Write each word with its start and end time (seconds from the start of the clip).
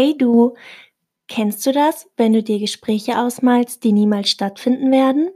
Hey 0.00 0.16
du, 0.16 0.54
kennst 1.26 1.66
du 1.66 1.72
das, 1.72 2.08
wenn 2.16 2.32
du 2.32 2.40
dir 2.40 2.60
Gespräche 2.60 3.18
ausmalst, 3.18 3.82
die 3.82 3.90
niemals 3.90 4.30
stattfinden 4.30 4.92
werden? 4.92 5.28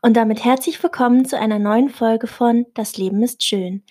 Und 0.00 0.16
damit 0.16 0.44
herzlich 0.44 0.82
willkommen 0.82 1.24
zu 1.24 1.38
einer 1.38 1.60
neuen 1.60 1.88
Folge 1.88 2.26
von 2.26 2.66
Das 2.74 2.96
Leben 2.96 3.22
ist 3.22 3.44
schön. 3.44 3.84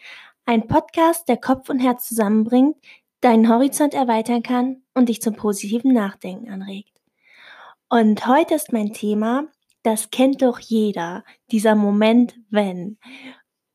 Ein 0.43 0.67
Podcast, 0.67 1.29
der 1.29 1.38
Kopf 1.38 1.70
und 1.70 1.79
Herz 1.79 2.09
zusammenbringt, 2.09 2.75
deinen 3.21 3.47
Horizont 3.47 3.93
erweitern 3.93 4.43
kann 4.43 4.84
und 4.93 5.07
dich 5.07 5.21
zum 5.21 5.38
positiven 5.38 5.93
Nachdenken 5.93 6.49
anregt. 6.49 6.91
Und 7.88 8.27
heute 8.27 8.55
ist 8.55 8.73
mein 8.73 8.91
Thema, 8.91 9.45
das 9.81 10.12
kennt 10.12 10.41
doch 10.41 10.59
jeder, 10.59 11.23
dieser 11.52 11.75
Moment, 11.75 12.35
wenn. 12.49 12.98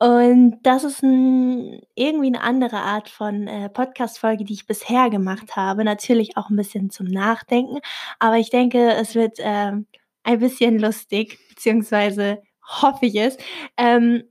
Und 0.01 0.59
das 0.63 0.85
ist 0.85 1.03
'n 1.03 1.81
irgendwie 1.95 2.31
'ne 2.31 2.43
andere 2.43 2.77
Art 2.77 3.09
von, 3.09 3.47
äh, 3.49 3.71
Podcast-Folge, 3.71 4.45
die 4.45 4.53
ich 4.53 4.67
bisher 4.67 5.09
gemacht 5.09 5.57
habe. 5.57 5.85
Natürlich 5.85 6.37
auch 6.37 6.51
'n 6.51 6.57
bisschen 6.57 6.91
zum 6.91 7.07
Nachdenken, 7.07 7.79
aber 8.19 8.37
ich 8.37 8.51
denke, 8.51 8.93
es 8.93 9.15
wird, 9.15 9.39
ähm, 9.41 9.87
ein 10.23 10.39
bisschen 10.41 10.79
lustig, 10.79 11.39
beziehungsweise 11.49 12.43
hoffe 12.83 13.07
ich 13.07 13.15
es. 13.17 13.39
Ähm, 13.79 14.25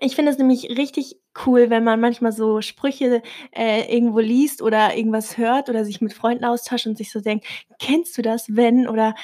ich 0.00 0.16
finde 0.16 0.32
es 0.32 0.38
nämlich 0.38 0.70
richtig 0.78 1.16
cool, 1.46 1.70
wenn 1.70 1.84
man 1.84 2.00
manchmal 2.00 2.32
so 2.32 2.60
Sprüche, 2.62 3.22
äh, 3.52 3.94
irgendwo 3.94 4.20
liest 4.20 4.62
oder 4.62 4.96
irgendwas 4.96 5.38
hört 5.38 5.68
oder 5.70 5.84
sich 5.84 6.00
mit 6.02 6.14
Freunden 6.14 6.44
austauscht 6.46 6.86
und 6.88 6.98
sich 6.98 7.12
so 7.12 7.20
denkt: 7.20 7.46
„Kennst 7.80 8.18
du 8.18 8.22
das, 8.22 8.46
wenn?“ 8.56 8.88
Oder 8.88 9.14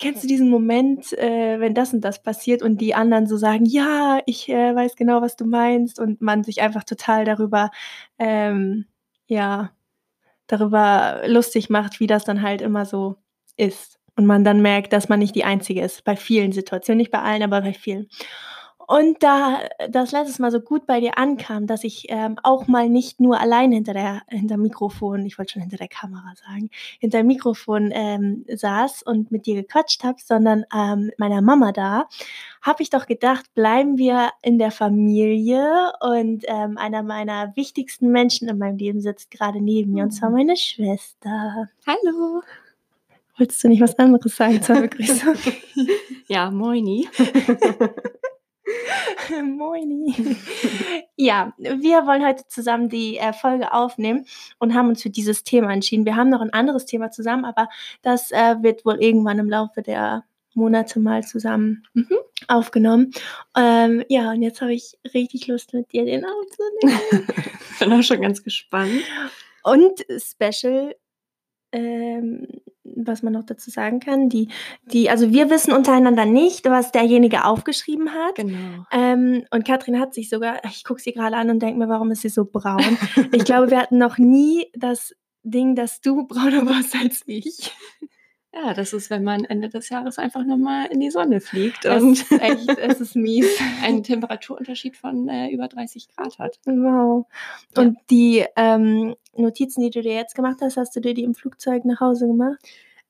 „Kennst 0.00 0.24
du 0.24 0.28
diesen 0.28 0.48
Moment, 0.50 1.12
äh, 1.18 1.60
wenn 1.60 1.74
das 1.74 1.92
und 1.94 2.00
das 2.02 2.22
passiert?“ 2.22 2.62
Und 2.62 2.80
die 2.80 2.94
anderen 2.94 3.26
so 3.26 3.36
sagen: 3.36 3.66
„Ja, 3.66 4.20
ich, 4.26 4.48
äh, 4.48 4.74
weiß 4.74 4.96
genau, 4.96 5.22
was 5.22 5.36
du 5.36 5.44
meinst.“ 5.46 6.00
Und 6.00 6.20
man 6.22 6.42
sich 6.44 6.62
einfach 6.62 6.84
total 6.84 7.24
darüber 7.24 7.70
ähm, 8.18 8.86
ja, 9.26 9.70
darüber 10.48 11.22
lustig 11.26 11.70
macht, 11.70 12.00
wie 12.00 12.06
das 12.06 12.24
dann 12.24 12.42
halt 12.42 12.62
immer 12.62 12.84
so 12.86 13.16
ist. 13.56 13.98
Und 14.16 14.26
man 14.26 14.44
dann 14.44 14.62
merkt, 14.62 14.92
dass 14.92 15.08
man 15.08 15.18
nicht 15.20 15.34
die 15.36 15.44
Einzige 15.44 15.82
ist 15.82 16.04
bei 16.04 16.16
vielen 16.16 16.52
Situationen, 16.52 16.98
nicht 16.98 17.10
bei 17.12 17.20
allen, 17.22 17.42
aber 17.42 17.62
bei 17.62 17.72
vielen. 17.74 18.08
Und 18.90 19.22
da 19.22 19.60
das 19.88 20.10
letztes 20.10 20.40
Mal 20.40 20.50
so 20.50 20.58
gut 20.60 20.84
bei 20.84 20.98
dir 20.98 21.16
ankam, 21.16 21.68
dass 21.68 21.84
ich, 21.84 22.06
ähm, 22.08 22.36
auch 22.42 22.66
mal 22.66 22.88
nicht 22.88 23.20
nur 23.20 23.38
allein 23.40 23.70
hinter 23.70 23.92
der 23.92 24.22
hinterm 24.26 24.62
Mikrofon 24.62 25.24
ich 25.26 25.38
wollte 25.38 25.52
schon 25.52 25.62
hinter 25.62 25.76
der 25.76 25.86
Kamera 25.86 26.32
sagen, 26.34 26.70
hinterm 26.98 27.28
Mikrofon, 27.28 27.90
ähm, 27.94 28.44
saß 28.52 29.04
und 29.04 29.30
mit 29.30 29.46
dir 29.46 29.54
gequatscht 29.54 30.02
habe, 30.02 30.16
sondern, 30.20 30.64
ähm, 30.74 31.06
mit 31.06 31.18
meiner 31.20 31.40
Mama 31.40 31.70
da, 31.70 32.08
habe 32.62 32.82
ich 32.82 32.90
doch 32.90 33.06
gedacht, 33.06 33.54
bleiben 33.54 33.96
wir 33.96 34.30
in 34.42 34.58
der 34.58 34.72
Familie 34.72 35.92
und, 36.00 36.42
ähm, 36.48 36.76
einer 36.76 37.04
meiner 37.04 37.54
wichtigsten 37.54 38.10
Menschen 38.10 38.48
in 38.48 38.58
meinem 38.58 38.76
Leben 38.78 39.00
sitzt 39.00 39.30
grade 39.30 39.60
neben 39.60 39.92
mir, 39.92 40.02
und 40.02 40.10
zwar 40.10 40.30
Mhm. 40.30 40.36
meine 40.36 40.56
Schwester. 40.56 41.68
Hallo. 41.86 42.42
Wolltest 43.38 43.62
du 43.64 43.68
nicht 43.68 43.82
was 43.82 43.98
anderes 43.98 44.36
sagen 44.36 44.60
zur 44.62 44.80
Begrüßung? 44.80 45.34
Ja, 46.28 46.50
moini. 46.50 47.08
Moini. 49.42 50.36
Ja, 51.16 51.52
wir 51.58 52.06
wollen 52.06 52.24
heute 52.26 52.46
zusammen 52.48 52.88
die, 52.88 53.18
äh, 53.18 53.32
Folge 53.32 53.72
aufnehmen 53.72 54.26
und 54.58 54.74
haben 54.74 54.88
uns 54.88 55.02
für 55.02 55.10
dieses 55.10 55.44
Thema 55.44 55.72
entschieden. 55.72 56.04
Wir 56.04 56.16
haben 56.16 56.30
noch 56.30 56.40
'n 56.42 56.50
anderes 56.52 56.86
Thema 56.86 57.10
zusammen, 57.10 57.44
aber 57.44 57.68
das, 58.02 58.30
äh, 58.32 58.56
wird 58.62 58.84
wohl 58.84 58.96
irgendwann 59.02 59.38
im 59.38 59.48
Laufe 59.50 59.82
der 59.82 60.24
Monate 60.54 60.98
mal 60.98 61.22
zusammen 61.22 61.84
Mhm. 61.94 62.16
aufgenommen. 62.48 63.12
Ähm, 63.56 64.04
ja, 64.08 64.30
und 64.32 64.42
jetzt 64.42 64.60
habe 64.60 64.74
ich 64.74 64.98
richtig 65.14 65.46
Lust, 65.46 65.72
mit 65.74 65.92
dir 65.92 66.04
den 66.04 66.24
aufzunehmen. 66.24 67.26
Bin 67.78 67.92
auch 67.92 68.02
schon 68.02 68.20
ganz 68.22 68.42
gespannt. 68.42 69.02
Und 69.62 70.04
Special, 70.18 70.96
ähm, 71.72 72.46
was 72.84 73.22
man 73.22 73.32
noch 73.32 73.44
dazu 73.44 73.70
sagen 73.70 74.00
kann, 74.00 74.28
die 74.28 74.48
die 74.84 75.10
also, 75.10 75.32
wir 75.32 75.50
wissen 75.50 75.72
untereinander 75.72 76.24
nicht, 76.24 76.64
was 76.66 76.92
derjenige 76.92 77.44
aufgeschrieben 77.44 78.12
hat. 78.12 78.36
Genau. 78.36 78.86
Ähm, 78.90 79.44
und 79.50 79.66
Katrin 79.66 79.98
hat 80.00 80.14
sich 80.14 80.28
sogar 80.28 80.64
ich 80.64 80.84
gucke 80.84 81.00
sie 81.00 81.12
grade 81.12 81.36
an 81.36 81.50
und 81.50 81.60
denke 81.60 81.78
mir: 81.78 81.88
„Warum 81.88 82.10
ist 82.10 82.22
sie 82.22 82.28
so 82.28 82.44
braun?“ 82.44 82.98
Ich 83.32 83.44
glaube, 83.44 83.70
wir 83.70 83.78
hatten 83.78 83.98
noch 83.98 84.18
nie 84.18 84.66
das 84.74 85.14
Ding, 85.42 85.74
dass 85.74 86.00
du 86.00 86.26
brauner 86.28 86.66
warst 86.66 86.96
als 86.96 87.22
ich. 87.26 87.72
Ja, 88.52 88.74
das 88.74 88.92
ist, 88.92 89.10
wenn 89.10 89.22
man 89.22 89.44
Ende 89.44 89.68
des 89.68 89.88
Jahres 89.90 90.18
einfach 90.18 90.44
noch 90.44 90.56
mal 90.56 90.86
in 90.86 90.98
die 91.00 91.10
Sonne 91.10 91.40
fliegt 91.40 91.84
Es 91.84 92.02
und 92.02 92.12
ist 92.12 92.32
echt 92.32 92.68
es 92.68 93.00
ist 93.00 93.14
mies. 93.14 93.46
einen 93.82 94.02
Temperaturunterschied 94.02 94.96
von, 94.96 95.28
äh, 95.28 95.50
über 95.50 95.68
30 95.68 96.08
Grad 96.08 96.38
hat. 96.38 96.58
Wow. 96.64 97.26
Ja. 97.76 97.82
Und 97.82 97.98
die, 98.10 98.44
ähm, 98.56 99.14
Notizen, 99.36 99.82
die 99.82 99.90
du 99.90 100.02
dir 100.02 100.14
jetzt 100.14 100.34
gemacht 100.34 100.58
hast, 100.60 100.76
hast 100.76 100.94
du 100.96 101.00
dir 101.00 101.14
die 101.14 101.22
im 101.22 101.34
Flugzeug 101.34 101.84
nach 101.84 102.00
Hause 102.00 102.26
gemacht? 102.26 102.58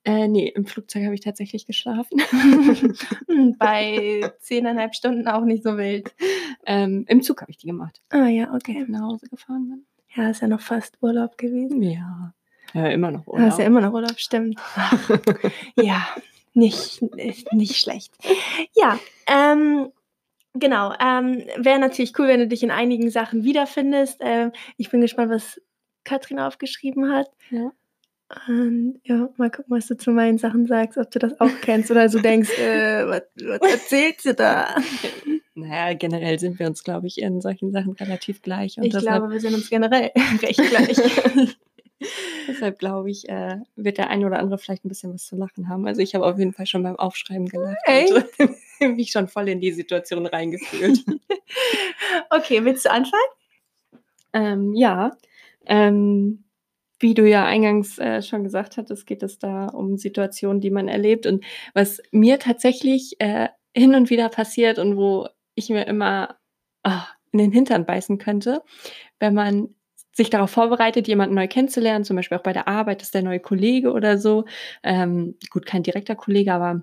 Äh, 0.04 0.28
ne, 0.28 0.48
im 0.48 0.64
Flugzeug 0.64 1.04
habe 1.04 1.14
ich 1.14 1.20
tatsächlich 1.20 1.66
geschlafen. 1.66 2.20
Bei 3.58 4.32
10,5 4.42 4.92
Stunden 4.94 5.28
auch 5.28 5.44
nicht 5.44 5.62
so 5.62 5.76
wild. 5.76 6.14
Ähm, 6.64 7.04
im 7.08 7.22
Zug 7.22 7.42
habe 7.42 7.50
ich 7.50 7.58
die 7.58 7.66
gemacht. 7.66 8.00
Ah 8.08 8.26
ja, 8.26 8.50
Als 8.50 8.64
okay. 8.64 8.82
ich 8.82 8.88
nach 8.88 9.02
Hause 9.02 9.28
gefahren 9.28 9.68
bin. 9.68 9.86
Ja, 10.14 10.30
ist 10.30 10.42
ja 10.42 10.48
noch 10.48 10.60
fast 10.60 10.96
Urlaub 11.02 11.36
gewesen. 11.36 11.82
Ja. 11.82 12.32
Ja, 12.74 12.86
immer 12.88 13.10
noch 13.10 13.26
Ah, 13.26 13.48
ist 13.48 13.58
ja 13.58 13.64
Urlaub. 13.64 13.66
immer 13.66 13.80
noch 13.80 13.92
Urlaub, 13.92 14.18
stimmt. 14.18 14.58
Ja, 15.74 16.06
nicht 16.54 17.00
nicht 17.52 17.76
schlecht. 17.76 18.12
Ja, 18.74 18.98
ähm, 19.26 19.92
genau, 20.54 20.92
ähm, 21.00 21.44
wäre 21.56 21.78
natürlich 21.78 22.18
cool, 22.18 22.28
wenn 22.28 22.40
du 22.40 22.48
dich 22.48 22.62
in 22.62 22.70
einigen 22.70 23.10
Sachen 23.10 23.44
wiederfindest. 23.44 24.18
Ähm, 24.20 24.52
ich 24.76 24.90
bin 24.90 25.00
gespannt, 25.00 25.30
was 25.30 25.60
Katrin 26.04 26.38
aufgeschrieben 26.40 27.12
hat. 27.12 27.30
Ja. 27.50 27.72
Und 28.46 29.00
ja, 29.04 29.28
mal 29.38 29.50
gucken, 29.50 29.76
was 29.76 29.88
du 29.88 29.96
zu 29.96 30.12
meinen 30.12 30.38
Sachen 30.38 30.66
sagst, 30.66 30.98
ob 30.98 31.10
du 31.10 31.18
das 31.18 31.40
auch 31.40 31.50
kennst 31.62 31.90
oder 31.90 32.08
so 32.08 32.20
denkst: 32.20 32.56
„Äh, 32.58 33.06
was 33.08 33.22
was 33.36 33.70
erzählt 33.72 34.20
sie 34.20 34.34
da?“ 34.34 34.76
Na 35.54 35.90
ja, 35.90 35.94
generell 35.94 36.38
sind 36.38 36.58
wir 36.60 36.66
uns, 36.68 36.84
glaube 36.84 37.08
ich, 37.08 37.18
in 37.20 37.40
solchen 37.40 37.72
Sachen 37.72 37.92
relativ 37.94 38.40
gleich 38.40 38.78
und 38.78 38.84
Ich 38.84 38.96
glaube, 38.96 39.30
wir 39.30 39.40
sind 39.40 39.54
uns 39.54 39.68
generell 39.68 40.10
recht 40.42 40.60
gleich. 40.68 40.96
deshalb 42.48 42.78
glaube 42.78 43.10
ich, 43.10 43.28
äh, 43.28 43.58
wird 43.76 43.98
der 43.98 44.10
eine 44.10 44.26
oder 44.26 44.38
andere 44.38 44.58
vielleicht 44.58 44.84
'n 44.84 44.88
bisschen 44.88 45.12
was 45.14 45.26
zu 45.26 45.36
lachen 45.36 45.68
haben. 45.68 45.86
Also, 45.86 46.00
ich 46.02 46.14
habe 46.14 46.26
auf 46.26 46.38
jeden 46.38 46.52
Fall 46.52 46.66
schon 46.66 46.82
beim 46.82 46.96
Aufschreiben 46.96 47.46
gelacht 47.48 47.76
Echt? 47.84 48.12
und 48.12 48.26
mich 48.96 49.12
schon 49.12 49.28
voll 49.28 49.48
in 49.48 49.60
die 49.60 49.72
Situation 49.72 50.26
reingefühlt. 50.26 51.04
Okay, 52.30 52.64
willst 52.64 52.84
du 52.86 52.90
anfangen? 52.92 53.22
Ähm, 54.32 54.74
ja, 54.74 55.12
ähm, 55.66 56.44
wie 57.00 57.14
du 57.14 57.28
ja 57.28 57.44
eingangs, 57.46 57.98
äh, 57.98 58.22
schon 58.22 58.44
gesagt 58.44 58.76
hattest, 58.76 59.06
geht 59.06 59.22
es 59.22 59.38
da 59.38 59.66
um 59.68 59.96
Situationen, 59.98 60.60
die 60.60 60.70
man 60.70 60.88
erlebt. 60.88 61.26
Und 61.26 61.44
was 61.74 62.00
mir 62.12 62.38
tatsächlich, 62.38 63.16
äh, 63.20 63.48
hin 63.76 63.94
und 63.94 64.10
wieder 64.10 64.28
passiert 64.28 64.78
und 64.78 64.96
wo 64.96 65.28
ich 65.54 65.70
mir 65.70 65.86
immer, 65.86 66.36
ah, 66.84 67.06
in 67.32 67.38
den 67.40 67.52
Hintern 67.52 67.86
beißen 67.86 68.18
könnte, 68.18 68.62
wenn 69.20 69.34
man 69.34 69.74
sich 70.12 70.30
darauf 70.30 70.50
vorbereitet, 70.50 71.08
jemanden 71.08 71.34
neu 71.36 71.48
kennenzulernen, 71.48 72.04
zum 72.04 72.16
Beispiel 72.16 72.38
auch 72.38 72.42
bei 72.42 72.52
der 72.52 72.68
Arbeit, 72.68 73.02
ist 73.02 73.14
der 73.14 73.22
neue 73.22 73.40
Kollege 73.40 73.92
oder 73.92 74.18
so. 74.18 74.44
Ähm, 74.82 75.36
gut, 75.50 75.66
kein 75.66 75.82
direkter 75.82 76.16
Kollege, 76.16 76.52
aber 76.52 76.82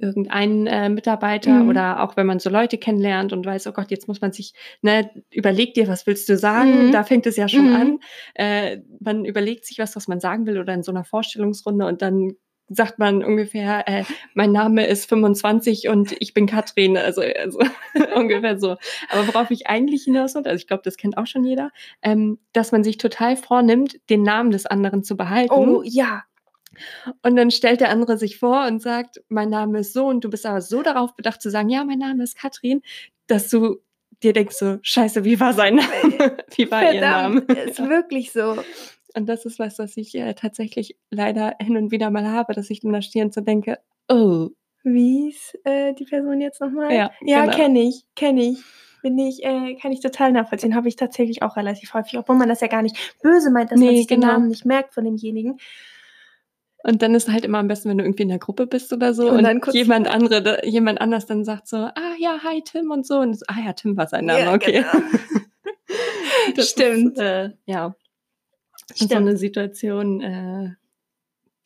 irgendein, 0.00 0.66
äh, 0.68 0.88
Mitarbeiter 0.90 1.62
Mhm. 1.62 1.68
oder 1.68 2.02
auch 2.02 2.16
wenn 2.16 2.26
man 2.26 2.38
so 2.40 2.50
Leute 2.50 2.78
kennenlernt 2.78 3.32
und 3.32 3.46
weiß: 3.46 3.66
„Oh 3.68 3.72
Gott, 3.72 3.90
jetzt 3.90 4.08
muss 4.08 4.20
man 4.22 4.32
sich 4.32 4.54
ne, 4.82 5.10
überleg 5.32 5.74
dir, 5.74 5.88
was 5.88 6.06
willst 6.06 6.28
du 6.28 6.36
sagen?“ 6.38 6.88
Mhm. 6.88 6.92
Da 6.92 7.04
fängt 7.04 7.26
es 7.26 7.36
ja 7.36 7.48
schon 7.48 7.68
Mhm. 7.68 7.74
an. 7.74 8.00
Äh, 8.34 8.78
man 9.00 9.24
überlegt 9.26 9.66
sich 9.66 9.78
was, 9.78 9.96
was 9.96 10.08
man 10.08 10.20
sagen 10.20 10.46
will 10.46 10.58
oder 10.60 10.74
in 10.74 10.82
so 10.84 10.92
'ner 10.92 11.04
Vorstellungsrunde 11.04 11.86
und 11.86 12.02
dann 12.02 12.32
sagt 12.74 12.98
man 12.98 13.24
ungefähr, 13.24 13.88
äh: 13.88 14.04
„Mein 14.34 14.52
Name 14.52 14.86
ist 14.86 15.08
25 15.08 15.88
und 15.88 16.14
ich 16.20 16.34
bin 16.34 16.46
Katrin.“ 16.46 16.96
Also 16.96 17.22
also 17.22 17.60
ungefähr 18.14 18.58
so. 18.58 18.76
Aber 19.10 19.28
worauf 19.28 19.50
ich 19.50 19.66
eigentlich 19.66 20.04
hinaus 20.04 20.34
wollte, 20.34 20.50
also, 20.50 20.60
ich 20.60 20.66
glaube, 20.66 20.82
das 20.84 20.96
kennt 20.96 21.16
auch 21.16 21.26
schon 21.26 21.44
jeder, 21.44 21.70
ähm, 22.02 22.38
dass 22.52 22.72
man 22.72 22.84
sich 22.84 22.98
total 22.98 23.36
vornimmt, 23.36 23.98
den 24.10 24.22
Namen 24.22 24.50
des 24.50 24.66
anderen 24.66 25.02
zu 25.04 25.16
behalten. 25.16 25.52
Oh, 25.52 25.82
ja. 25.84 26.24
Und 27.22 27.36
dann 27.36 27.50
stellt 27.50 27.80
der 27.80 27.90
andere 27.90 28.16
sich 28.16 28.38
vor 28.38 28.66
und 28.66 28.80
sagt: 28.80 29.20
„Mein 29.28 29.50
Name 29.50 29.80
ist 29.80 29.92
so“ 29.92 30.06
und 30.06 30.24
du 30.24 30.30
bist 30.30 30.46
aber 30.46 30.60
so 30.60 30.82
darauf 30.82 31.14
bedacht 31.14 31.42
zu 31.42 31.50
sagen: 31.50 31.68
„Ja, 31.68 31.84
mein 31.84 31.98
Name 31.98 32.22
ist 32.22 32.38
Katrin“, 32.38 32.82
dass 33.26 33.48
du 33.50 33.80
dir 34.22 34.32
denkst 34.32 34.56
so: 34.56 34.78
„Scheiße, 34.82 35.24
wie 35.24 35.38
war 35.40 35.52
sein 35.52 35.76
Name? 35.76 35.88
Wie 36.56 36.70
war 36.70 36.92
ihr 36.92 37.00
Name?“ 37.00 37.42
Verdammt, 37.42 37.70
ist 37.70 37.78
wirklich 37.78 38.32
so. 38.32 38.56
Und 39.16 39.26
das 39.28 39.44
ist 39.44 39.58
was, 39.58 39.78
was 39.78 39.96
ich, 39.96 40.14
äh, 40.14 40.34
tatsächlich 40.34 40.96
leider 41.10 41.56
hin 41.60 41.76
und 41.76 41.90
wieder 41.90 42.10
mal 42.10 42.26
habe, 42.28 42.54
dass 42.54 42.70
ich 42.70 42.80
dann 42.80 42.92
da 42.92 43.02
stehe 43.02 43.24
und 43.24 43.34
so 43.34 43.40
denke: 43.40 43.78
„Oh.“ 44.08 44.48
Wie 44.84 45.24
hieß, 45.30 45.58
äh, 45.64 45.94
die 45.94 46.04
Person 46.04 46.40
jetzt 46.40 46.60
noch 46.60 46.70
mal? 46.70 46.92
Ja, 46.92 47.10
Ja, 47.24 47.42
genau. 47.42 47.56
kenne 47.56 47.80
ich, 47.82 48.04
kenne 48.16 48.42
ich. 48.42 48.58
Bin 49.02 49.18
ich 49.18 49.44
äh, 49.44 49.74
kann 49.80 49.90
ich 49.92 50.00
total 50.00 50.30
nachvollziehen. 50.32 50.74
Habe 50.76 50.88
ich 50.88 50.94
tatsächlich 50.96 51.42
auch 51.42 51.56
relativ 51.56 51.92
häufig, 51.94 52.18
obwohl 52.18 52.36
man 52.36 52.48
das 52.48 52.60
ja 52.60 52.68
gar 52.68 52.82
nicht 52.82 52.96
böse 53.22 53.50
meint, 53.50 53.72
dass 53.72 53.80
man 53.80 53.88
Ne, 53.90 53.96
sich 53.98 54.06
den 54.06 54.20
genau. 54.20 54.32
Namen 54.34 54.48
nicht 54.48 54.64
merkt 54.64 54.94
von 54.94 55.04
demjenigen. 55.04 55.58
Und 56.84 57.00
dann 57.02 57.14
ist 57.14 57.28
halt 57.30 57.44
immer 57.44 57.58
am 57.58 57.68
besten, 57.68 57.90
wenn 57.90 57.98
du 57.98 58.04
irgendwie 58.04 58.24
in 58.24 58.28
der 58.28 58.38
Gruppe 58.40 58.66
bist 58.66 58.92
oder 58.92 59.14
so 59.14 59.28
Und 59.30 59.44
und 59.46 59.72
jemand 59.72 60.08
andere 60.08 60.42
da 60.42 60.62
jemand 60.64 61.00
anders 61.00 61.26
dann 61.26 61.44
sagt 61.44 61.68
so: 61.68 61.76
„Ah 61.76 62.14
ja, 62.18 62.40
hi 62.42 62.60
Tim“ 62.64 62.90
und 62.90 63.06
so 63.06 63.18
und 63.20 63.38
„Ah 63.48 63.60
ja, 63.64 63.72
Tim 63.72 63.96
war 63.96 64.08
sein 64.08 64.24
Name, 64.26 64.40
Ja, 64.46 64.52
okay.“ 64.54 64.72
genau. 64.82 64.88
Das 66.56 66.70
Stimmt. 66.70 67.12
Ist, 67.18 67.20
äh, 67.20 67.50
ja. 67.66 67.94
So 68.94 69.14
eine 69.14 69.36
Situation, 69.36 70.20
äh, 70.20 70.70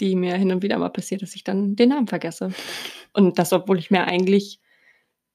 die 0.01 0.15
mir 0.15 0.35
hin 0.37 0.53
und 0.53 0.63
wieder 0.63 0.79
mal 0.79 0.91
passiert, 0.91 1.23
dass 1.23 1.35
ich 1.35 1.45
dann 1.45 1.77
den 1.77 1.91
Namen 1.91 2.07
vergesse. 2.07 2.51
Und 3.13 3.39
das, 3.39 3.53
obwohl 3.53 3.79
ich 3.79 3.91
mir 3.91 4.05
eigentlich 4.05 4.61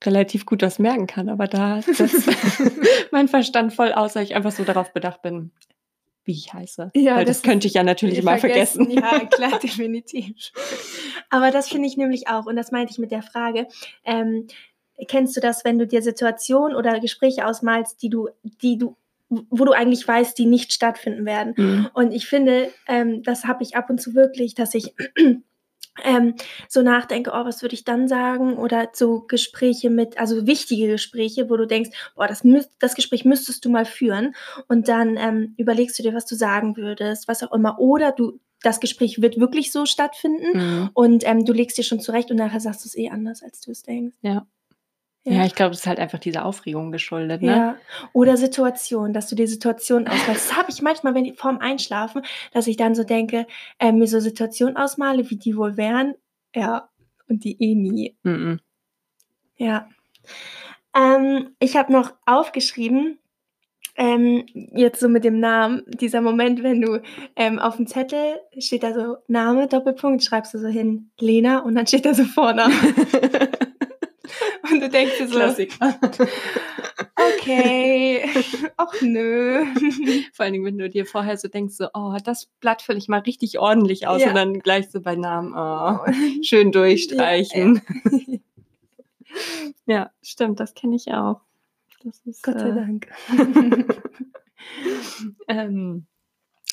relativ 0.04 0.46
gut 0.46 0.62
das 0.62 0.80
merken 0.80 1.08
kann, 1.08 1.30
aber 1.30 1.48
da 1.48 1.82
setzt 1.82 2.28
mein 3.12 3.28
Verstand 3.28 3.74
voll 3.74 3.94
aus, 3.94 4.16
weil 4.16 4.24
ich 4.24 4.36
einfach 4.36 4.52
so 4.52 4.64
darauf 4.64 4.94
bedacht 4.94 5.22
bin, 5.22 5.52
wie 6.24 6.34
ich 6.34 6.54
heiße. 6.54 6.92
Ja, 6.96 7.16
Weil 7.16 7.26
das, 7.26 7.42
das 7.42 7.50
könnte 7.50 7.68
ich 7.68 7.74
ja 7.74 7.84
natürlich 7.84 8.22
mal 8.24 8.40
vergessen. 8.40 8.86
vergessen. 8.86 9.20
Ja, 9.22 9.26
klar, 9.26 9.60
definitiv. 9.64 10.52
Aber 11.30 11.52
das 11.52 11.70
finde 11.70 11.88
ich 11.88 11.98
nämlich 11.98 12.28
auch, 12.28 12.46
und 12.46 12.56
das 12.56 12.72
meinte 12.72 12.92
ich 12.92 13.00
mit 13.00 13.12
der 13.12 13.24
Frage, 13.24 13.68
ähm, 14.06 14.48
kennst 15.08 15.36
du 15.36 15.42
das, 15.42 15.66
wenn 15.66 15.80
du 15.80 15.88
dir 15.88 16.02
Situationen 16.02 16.76
oder 16.76 17.00
Gespräche 17.00 17.46
ausmalst, 17.46 18.02
die 18.02 18.10
du, 18.10 18.30
die 18.44 18.78
du 18.78 18.96
wo 19.50 19.66
du 19.66 19.72
eigentlich 19.72 20.08
weißt, 20.08 20.38
die 20.38 20.46
nicht 20.46 20.74
stattfinden 20.74 21.26
werden. 21.26 21.54
Mhm. 21.56 21.90
Und 21.94 22.12
ich 22.12 22.28
finde, 22.28 22.70
ähm, 22.88 23.24
das 23.24 23.46
habe 23.46 23.64
ich 23.64 23.76
ab 23.76 23.90
und 23.90 24.02
zu 24.02 24.14
wirklich, 24.14 24.56
dass 24.56 24.74
ich 24.74 24.94
ähm, 26.04 26.36
so 26.68 26.82
nachdenke, 26.82 27.32
oh, 27.34 27.46
was 27.46 27.62
würde 27.62 27.76
ich 27.76 27.86
dann 27.86 28.08
sagen? 28.08 28.58
Oder 28.58 28.90
so 28.94 29.22
Gespräche 29.22 29.90
mit, 29.90 30.20
also 30.20 30.46
wichtige 30.48 30.88
Gespräche, 30.88 31.50
wo 31.50 31.58
du 31.58 31.66
denkst, 31.66 31.92
boah, 32.16 32.28
das, 32.28 32.44
müsst, 32.44 32.72
das 32.80 32.96
Gespräch 32.96 33.26
müsstest 33.26 33.64
du 33.64 33.70
mal 33.70 33.86
führen. 33.86 34.36
Und 34.68 34.88
dann 34.88 35.18
ähm, 35.18 35.54
überlegst 35.58 35.98
du 35.98 36.04
dir, 36.04 36.14
was 36.14 36.26
du 36.26 36.36
sagen 36.36 36.76
würdest, 36.76 37.28
was 37.28 37.44
auch 37.44 37.54
immer. 37.54 37.80
Oder 37.80 38.12
du, 38.12 38.40
das 38.62 38.80
Gespräch 38.80 39.22
wird 39.22 39.40
wirklich 39.40 39.72
so 39.72 39.86
stattfinden 39.86 40.58
mhm. 40.58 40.90
und 40.94 41.28
ähm, 41.28 41.46
du 41.46 41.54
legst 41.54 41.78
dir 41.78 41.84
schon 41.84 42.00
zurecht 42.00 42.32
und 42.32 42.38
nachher 42.38 42.60
sagst 42.60 42.86
du 42.86 42.88
es 42.88 42.98
eh 42.98 43.10
anders, 43.10 43.42
als 43.44 43.62
du 43.62 43.72
es 43.72 43.84
denkst. 43.84 44.18
Ja. 44.22 44.46
Ja, 45.24 45.34
ja 45.34 45.46
ich 45.46 45.56
glaube, 45.56 45.72
es 45.72 45.82
ist 45.82 45.88
halt 45.88 46.00
einfach 46.00 46.20
diese 46.20 46.44
Aufregung 46.44 46.92
geschuldet. 46.92 47.42
Ne? 47.42 47.56
Ja. 47.56 47.78
Oder 48.14 48.38
Situation, 48.38 49.14
dass 49.14 49.28
du 49.28 49.36
die 49.36 49.48
Situation 49.48 50.08
ausmalst. 50.08 50.50
Das 50.50 50.58
habe 50.58 50.72
ich 50.72 50.82
manchmal, 50.82 51.14
wenn 51.14 51.26
ich 51.26 51.38
vorm 51.38 51.60
Einschlafen, 51.60 52.24
dass 52.54 52.68
ich 52.68 52.78
dann 52.78 52.96
so 52.96 53.04
denke, 53.04 53.46
äh, 53.80 53.92
mir 53.92 54.08
so 54.08 54.20
Situationen 54.20 54.78
ausmale, 54.78 55.30
wie 55.30 55.38
die 55.38 55.56
wohl 55.56 55.78
wären. 55.78 56.16
Ja, 56.56 56.90
und 57.28 57.44
die 57.44 57.62
eh 57.62 57.76
nie. 57.76 58.18
Mhm. 58.24 58.60
Ja. 59.58 59.88
Ähm, 60.96 61.56
ich 61.60 61.78
habe 61.78 61.94
noch 61.94 62.14
aufgeschrieben, 62.26 63.20
ähm, 63.96 64.46
jetzt 64.54 65.00
so 65.00 65.10
mit 65.10 65.24
dem 65.24 65.40
Namen, 65.40 65.84
dieser 65.88 66.22
Moment, 66.22 66.64
wenn 66.64 66.82
du 66.82 67.02
ähm, 67.36 67.60
auf 67.60 67.78
dem 67.78 67.88
Zettel 67.88 68.40
steht 68.58 68.84
da 68.84 68.94
so 68.94 69.18
Name, 69.28 69.68
Doppelpunkt, 69.68 70.24
schreibst 70.24 70.54
du 70.54 70.60
so 70.60 70.68
hin, 70.68 71.12
Lena, 71.20 71.60
und 71.60 71.76
dann 71.76 71.88
steht 71.88 72.06
da 72.06 72.14
so 72.14 72.24
Vorname. 72.24 72.74
Und 74.72 74.80
du 74.80 74.90
denkst 74.90 75.18
dir 75.18 75.28
so, 75.28 75.36
Klassiker. 75.36 76.00
okay, 77.16 78.24
ach 78.78 78.94
nö. 79.02 79.66
Vor 80.34 80.44
allen 80.44 80.54
Dingen, 80.54 80.66
wenn 80.66 80.78
du 80.78 80.90
dir 80.90 81.06
vorher 81.06 81.38
so 81.38 81.48
denkst, 81.48 81.76
so, 81.76 81.88
oh, 81.94 82.16
das 82.24 82.48
Blatt 82.60 82.82
fülle 82.82 82.98
ich 82.98 83.08
mal 83.08 83.20
richtig 83.20 83.60
ordentlich 83.60 84.08
aus 84.08 84.22
ja. 84.22 84.30
und 84.30 84.36
dann 84.36 84.60
gleich 84.60 84.90
so 84.90 85.02
bei 85.02 85.16
Namen, 85.16 85.54
oh, 85.56 86.00
schön 86.44 86.72
durchstreichen. 86.72 87.82
Ja, 89.86 89.94
ja 89.94 90.12
stimmt, 90.22 90.60
das 90.60 90.74
kenne 90.74 90.96
ich 90.96 91.14
auch. 91.14 91.42
Ist, 92.26 92.44
Gott 92.44 92.60
sei 92.60 92.70
äh, 92.70 92.74
Dank. 92.74 93.08
ähm, 95.48 96.08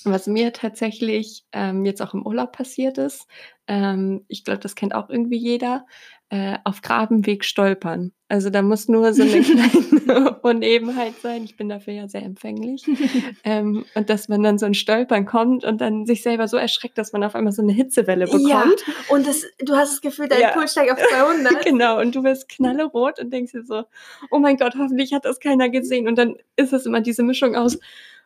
was 0.05 0.27
mir 0.27 0.53
tatsächlich 0.53 1.45
ähm, 1.53 1.85
jetzt 1.85 2.01
auch 2.01 2.15
im 2.15 2.25
Urlaub 2.25 2.53
passiert 2.53 2.99
ist, 2.99 3.27
ähm, 3.67 4.25
ich 4.29 4.45
glaube, 4.45 4.61
das 4.61 4.75
kennt 4.75 4.95
auch 4.95 5.11
irgendwie 5.11 5.37
jeder, 5.37 5.87
äh, 6.31 6.59
auf 6.65 6.83
Grabenweg 6.83 7.45
stolpern. 7.45 8.13
Also 8.29 8.51
da 8.51 8.61
muss 8.61 8.89
nur 8.89 9.15
so 9.15 9.23
eine 9.23 9.41
kleine 9.43 10.39
Unebenheit 10.43 11.15
sein. 11.23 11.45
Ich 11.45 11.57
bin 11.57 11.71
dafür 11.71 11.95
ja 11.95 12.09
sehr 12.09 12.23
empfänglich. 12.23 12.85
ähm, 13.45 13.87
und 13.95 14.11
dass 14.11 14.29
man 14.29 14.43
dann 14.43 14.59
so 14.59 14.67
ein 14.67 14.75
Stolpern 14.75 15.25
kommt 15.25 15.65
und 15.65 15.81
dann 15.81 16.05
sich 16.05 16.23
selber 16.23 16.47
so 16.47 16.59
erschreckt, 16.59 16.99
dass 16.99 17.13
man 17.13 17.25
auf 17.25 17.35
einmal 17.35 17.53
so 17.53 17.63
eine 17.63 17.73
Hitzewelle 17.73 18.27
bekommt. 18.27 18.49
Ja, 18.49 18.67
und 19.09 19.27
das, 19.27 19.45
du 19.59 19.75
hast 19.75 19.93
das 19.93 20.01
Gefühl, 20.03 20.29
dein 20.29 20.43
ja. 20.43 20.51
Puls 20.51 20.73
steigt 20.73 20.93
auf 20.93 20.99
200. 20.99 21.65
genau, 21.65 21.99
und 21.99 22.15
du 22.15 22.23
wirst 22.23 22.51
knallerot 22.51 23.19
und 23.19 23.33
denkst 23.33 23.53
dir 23.53 23.65
so, 23.65 23.85
oh 24.31 24.39
mein 24.39 24.59
Gott, 24.59 24.75
hoffentlich 24.79 25.15
hat 25.15 25.25
das 25.25 25.41
keiner 25.41 25.71
gesehen. 25.71 26.07
Und 26.07 26.19
dann 26.19 26.37
ist 26.57 26.75
es 26.75 26.85
immer 26.85 27.01
diese 27.01 27.23
Mischung 27.23 27.57
aus, 27.57 27.79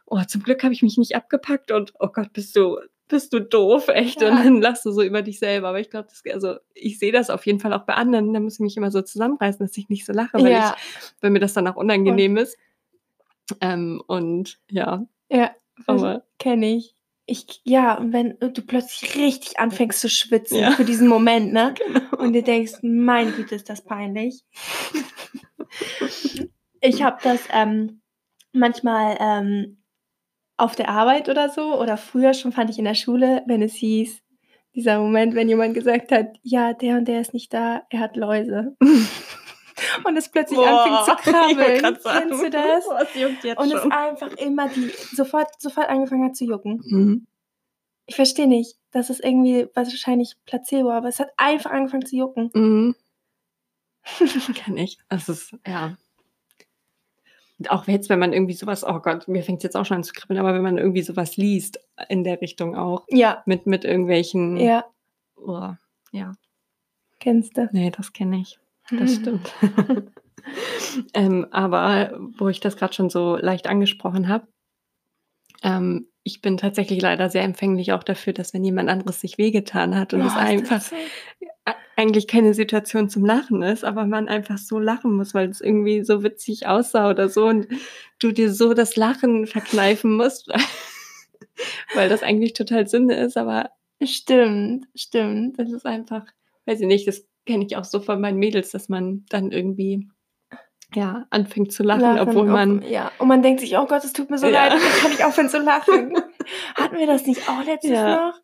oh, 0.06 0.20
zum 0.26 0.42
Glück 0.42 0.64
habe 0.64 0.74
ich 0.74 0.82
mich 0.82 0.98
nicht 0.98 1.14
abgepackt 1.14 1.70
und 1.70 1.94
oh 2.00 2.08
Gott, 2.08 2.32
bist 2.32 2.56
du 2.56 2.78
bist 3.12 3.32
du 3.32 3.40
doof, 3.40 3.88
echt. 3.88 4.20
Ja. 4.20 4.30
Und 4.30 4.44
dann 4.44 4.60
lachst 4.60 4.84
du 4.84 4.90
so 4.90 5.02
über 5.02 5.22
dich 5.22 5.38
selber. 5.38 5.68
Aber 5.68 5.78
ich 5.78 5.90
glaube, 5.90 6.08
also 6.32 6.56
ich 6.74 6.98
sehe 6.98 7.12
das 7.12 7.30
auf 7.30 7.46
jeden 7.46 7.60
Fall 7.60 7.72
auch 7.72 7.84
bei 7.84 7.94
anderen. 7.94 8.32
Da 8.32 8.40
muss 8.40 8.54
ich 8.54 8.60
mich 8.60 8.76
immer 8.76 8.90
so 8.90 9.02
zusammenreißen, 9.02 9.64
dass 9.64 9.76
ich 9.76 9.88
nicht 9.88 10.04
so 10.04 10.12
lache, 10.12 10.34
weil, 10.34 10.50
ja. 10.50 10.74
ich, 10.76 11.12
weil 11.20 11.30
mir 11.30 11.38
das 11.38 11.52
dann 11.52 11.68
auch 11.68 11.76
unangenehm 11.76 12.32
und. 12.32 12.38
ist. 12.38 12.58
Ähm, 13.60 14.02
und 14.06 14.58
ja. 14.70 15.04
Ja, 15.30 15.54
kenne 16.38 16.76
ich. 16.76 16.94
Ich, 17.26 17.60
ja, 17.64 17.96
und 17.98 18.12
wenn 18.12 18.36
du 18.40 18.62
plötzlich 18.62 19.14
richtig 19.14 19.58
anfängst 19.58 20.00
zu 20.00 20.08
schwitzen 20.08 20.58
ja. 20.58 20.72
für 20.72 20.84
diesen 20.84 21.06
Moment, 21.06 21.52
ne? 21.52 21.74
Genau. 21.86 22.16
Und 22.18 22.32
du 22.32 22.42
denkst, 22.42 22.78
mein 22.82 23.32
Güte, 23.34 23.54
ist 23.54 23.68
das 23.68 23.84
peinlich. 23.84 24.42
ich 26.80 27.02
habe 27.02 27.18
das 27.22 27.40
ähm, 27.52 28.00
manchmal 28.52 29.16
ähm, 29.20 29.81
auf 30.62 30.76
der 30.76 30.88
Arbeit 30.88 31.28
oder 31.28 31.48
so 31.48 31.78
oder 31.78 31.96
früher 31.96 32.34
schon 32.34 32.52
fand 32.52 32.70
ich 32.70 32.78
in 32.78 32.84
der 32.84 32.94
Schule, 32.94 33.42
wenn 33.46 33.62
es 33.62 33.74
hieß, 33.74 34.22
dieser 34.76 35.00
Moment, 35.00 35.34
wenn 35.34 35.48
jemand 35.48 35.74
gesagt 35.74 36.12
hat, 36.12 36.38
ja, 36.42 36.72
der 36.72 36.98
und 36.98 37.06
der 37.06 37.20
ist 37.20 37.34
nicht 37.34 37.52
da, 37.52 37.82
er 37.90 37.98
hat 37.98 38.16
Läuse. 38.16 38.76
und 40.04 40.16
es 40.16 40.28
plötzlich 40.30 40.58
Boah, 40.58 40.84
anfing 40.84 41.16
zu 41.16 41.22
krabbeln. 41.30 41.80
Kennst 41.80 42.42
du 42.42 42.50
das? 42.50 42.84
Boah, 42.88 43.02
es 43.02 43.58
und 43.58 43.72
es 43.72 43.90
einfach 43.90 44.32
immer 44.34 44.68
die 44.68 44.92
sofort 45.12 45.60
sofort 45.60 45.88
angefangen 45.88 46.26
hat 46.26 46.36
zu 46.36 46.44
jucken. 46.44 46.80
Mhm. 46.84 47.26
Ich 48.06 48.14
verstehe 48.14 48.46
nicht. 48.46 48.76
Das 48.92 49.10
ist 49.10 49.22
irgendwie 49.22 49.66
wahrscheinlich 49.74 50.36
Placebo, 50.46 50.90
aber 50.90 51.08
es 51.08 51.18
hat 51.18 51.30
einfach 51.36 51.72
angefangen 51.72 52.06
zu 52.06 52.16
jucken. 52.16 52.50
Mhm. 52.54 52.94
Kann 54.64 54.76
ich. 54.76 54.98
Das 55.08 55.28
ist, 55.28 55.56
ja 55.66 55.96
auch 57.70 57.86
jetzt, 57.86 58.08
wenn 58.08 58.18
man 58.18 58.32
irgendwie 58.32 58.54
sowas, 58.54 58.84
oh 58.84 59.00
Gott, 59.00 59.28
mir 59.28 59.42
fängt 59.42 59.58
es 59.58 59.64
jetzt 59.64 59.76
auch 59.76 59.84
schon 59.84 59.98
an 59.98 60.04
zu 60.04 60.12
kribbeln, 60.12 60.38
aber 60.38 60.54
wenn 60.54 60.62
man 60.62 60.78
irgendwie 60.78 61.02
sowas 61.02 61.36
liest 61.36 61.80
in 62.08 62.24
der 62.24 62.40
Richtung 62.40 62.76
auch. 62.76 63.04
Ja. 63.08 63.42
Mit, 63.46 63.66
mit 63.66 63.84
irgendwelchen. 63.84 64.56
Ja. 64.56 64.84
Oh, 65.36 65.70
ja. 66.12 66.32
Kennst 67.20 67.56
du? 67.56 67.68
Nee, 67.72 67.90
das 67.90 68.12
kenne 68.12 68.40
ich. 68.40 68.58
Das 68.90 69.14
stimmt. 69.14 69.52
ähm, 71.14 71.46
aber 71.50 72.18
wo 72.38 72.48
ich 72.48 72.60
das 72.60 72.76
gerade 72.76 72.92
schon 72.92 73.10
so 73.10 73.36
leicht 73.36 73.66
angesprochen 73.66 74.28
habe, 74.28 74.48
ähm, 75.62 76.08
ich 76.24 76.40
bin 76.40 76.56
tatsächlich 76.56 77.00
leider 77.00 77.30
sehr 77.30 77.42
empfänglich 77.42 77.92
auch 77.92 78.04
dafür, 78.04 78.32
dass 78.32 78.54
wenn 78.54 78.64
jemand 78.64 78.88
anderes 78.88 79.20
sich 79.20 79.38
wehgetan 79.38 79.96
hat 79.96 80.14
und 80.14 80.20
es 80.22 80.36
einfach? 80.36 80.82
Eigentlich 81.96 82.26
keine 82.26 82.54
Situation 82.54 83.08
zum 83.08 83.24
Lachen 83.24 83.62
ist, 83.62 83.84
aber 83.84 84.06
man 84.06 84.28
einfach 84.28 84.58
so 84.58 84.78
lachen 84.78 85.16
muss, 85.16 85.34
weil 85.34 85.48
es 85.48 85.60
irgendwie 85.60 86.04
so 86.04 86.22
witzig 86.22 86.66
aussah 86.66 87.10
oder 87.10 87.28
so 87.28 87.46
und 87.46 87.68
du 88.18 88.32
dir 88.32 88.52
so 88.52 88.74
das 88.74 88.96
Lachen 88.96 89.46
verkneifen 89.46 90.16
musst, 90.16 90.48
weil 91.94 92.08
das 92.08 92.22
eigentlich 92.22 92.54
total 92.54 92.88
Sünde 92.88 93.14
ist, 93.14 93.36
aber 93.36 93.70
stimmt, 94.02 94.86
stimmt. 94.94 95.58
Das 95.58 95.70
ist 95.70 95.86
einfach, 95.86 96.24
weiß 96.66 96.80
ich 96.80 96.86
nicht, 96.86 97.06
das 97.06 97.26
kenne 97.46 97.64
ich 97.64 97.76
auch 97.76 97.84
so 97.84 98.00
von 98.00 98.20
meinen 98.20 98.38
Mädels, 98.38 98.70
dass 98.70 98.88
man 98.88 99.24
dann 99.28 99.52
irgendwie 99.52 100.08
ja, 100.94 101.26
anfängt 101.30 101.72
zu 101.72 101.82
lachen, 101.82 102.02
lachen 102.02 102.28
obwohl 102.28 102.46
man. 102.46 102.82
ja, 102.82 103.12
und 103.18 103.28
man 103.28 103.42
denkt 103.42 103.60
sich, 103.60 103.76
oh 103.76 103.86
Gott, 103.86 104.04
es 104.04 104.12
tut 104.12 104.30
mir 104.30 104.38
so 104.38 104.46
ja. 104.46 104.66
leid, 104.66 104.72
dann 104.72 105.00
kann 105.00 105.12
ich 105.12 105.24
aufhören 105.24 105.48
zu 105.48 105.58
lachen. 105.58 106.14
Hatten 106.74 106.98
wir 106.98 107.06
das 107.06 107.26
nicht 107.26 107.48
auch 107.48 107.64
letztes 107.64 107.92
ja. 107.92 108.26
noch? 108.28 108.41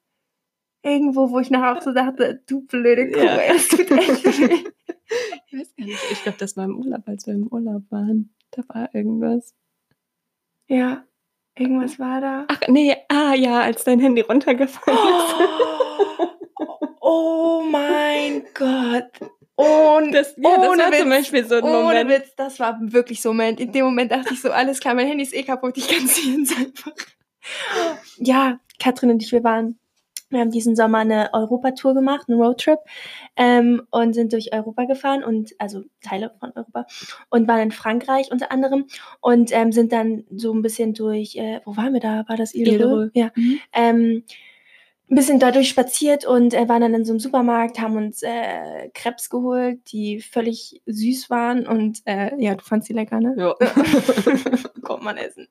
Irgendwo, 0.88 1.30
wo 1.30 1.38
ich 1.38 1.50
nachher 1.50 1.76
auch 1.76 1.82
so 1.82 1.92
dachte, 1.92 2.42
du 2.46 2.62
blöde 2.66 3.10
Kuh, 3.10 3.18
ja. 3.18 3.36
es 3.54 3.68
tut 3.68 3.90
echt 3.90 4.24
weh. 4.24 4.64
Ich 5.46 5.58
weiß 5.58 5.76
gar 5.76 5.86
nicht, 5.86 5.98
ich 6.12 6.22
glaube, 6.22 6.38
das 6.38 6.56
war 6.56 6.64
im 6.64 6.76
Urlaub, 6.76 7.02
als 7.06 7.26
wir 7.26 7.34
im 7.34 7.46
Urlaub 7.46 7.82
waren. 7.90 8.34
Da 8.50 8.62
war 8.68 8.94
irgendwas. 8.94 9.54
Ja, 10.66 11.04
irgendwas 11.54 11.98
war 11.98 12.20
da. 12.20 12.44
Ach, 12.48 12.60
nee, 12.68 12.94
ah 13.08 13.34
ja, 13.34 13.60
als 13.60 13.84
dein 13.84 14.00
Handy 14.00 14.20
runtergefallen 14.20 14.98
ist. 14.98 15.34
Oh, 17.00 17.60
oh 17.60 17.62
mein 17.62 18.44
Gott. 18.54 19.30
Und 19.54 20.12
das, 20.12 20.34
ja, 20.36 20.50
ohne 20.50 20.76
das 20.76 20.78
war 20.78 20.90
Witz, 20.92 21.00
zum 21.00 21.08
Beispiel 21.08 21.44
so 21.44 21.54
ein 21.56 21.64
ohne 21.64 21.82
Moment. 21.82 22.10
Witz, 22.10 22.34
das 22.36 22.60
war 22.60 22.78
wirklich 22.80 23.20
so 23.20 23.30
ein 23.30 23.36
Moment. 23.36 23.60
In 23.60 23.72
dem 23.72 23.86
Moment 23.86 24.12
dachte 24.12 24.34
ich 24.34 24.40
so, 24.40 24.50
alles 24.50 24.78
klar, 24.78 24.94
mein 24.94 25.08
Handy 25.08 25.24
ist 25.24 25.34
eh 25.34 25.42
kaputt, 25.42 25.76
ich 25.76 25.88
kann 25.88 26.04
es 26.04 26.24
jetzt 26.24 26.56
einfach. 26.56 26.92
Ja, 28.18 28.60
Katrin 28.78 29.10
und 29.10 29.22
ich, 29.22 29.32
wir 29.32 29.42
waren, 29.42 29.80
wir 30.30 30.40
haben 30.40 30.50
diesen 30.50 30.76
Sommer 30.76 30.98
eine 30.98 31.32
Europatour 31.32 31.94
gemacht, 31.94 32.28
einen 32.28 32.40
Roadtrip 32.40 32.78
ähm, 33.36 33.82
und 33.90 34.14
sind 34.14 34.32
durch 34.32 34.52
Europa 34.52 34.84
gefahren 34.84 35.24
und 35.24 35.54
also 35.58 35.82
Teile 36.02 36.32
von 36.38 36.52
Europa 36.54 36.86
und 37.30 37.48
waren 37.48 37.60
in 37.60 37.72
Frankreich 37.72 38.30
unter 38.30 38.52
anderem 38.52 38.86
und 39.20 39.50
ähm, 39.52 39.72
sind 39.72 39.92
dann 39.92 40.24
so 40.30 40.52
ein 40.52 40.62
bisschen 40.62 40.94
durch, 40.94 41.36
äh, 41.36 41.60
wo 41.64 41.76
waren 41.76 41.92
wir 41.92 42.00
da? 42.00 42.24
War 42.28 42.36
das 42.36 42.54
Ile 42.54 43.10
Ja. 43.14 43.30
Mhm. 43.34 43.58
Ähm, 43.72 44.24
ein 45.10 45.14
bisschen 45.14 45.38
dadurch 45.38 45.70
spaziert 45.70 46.26
und 46.26 46.52
äh, 46.52 46.68
waren 46.68 46.82
dann 46.82 46.94
in 46.94 47.04
so 47.04 47.12
einem 47.12 47.20
Supermarkt, 47.20 47.80
haben 47.80 47.96
uns 47.96 48.22
äh, 48.22 48.90
Krebs 48.92 49.30
geholt, 49.30 49.80
die 49.90 50.20
völlig 50.20 50.82
süß 50.84 51.30
waren 51.30 51.66
und 51.66 52.00
äh, 52.04 52.30
ja, 52.36 52.54
du 52.54 52.62
fandst 52.62 52.90
die 52.90 52.92
lecker, 52.92 53.18
ne? 53.18 53.34
Ja. 53.38 53.54
Kommt 54.82 55.04
man 55.04 55.16
essen. 55.16 55.48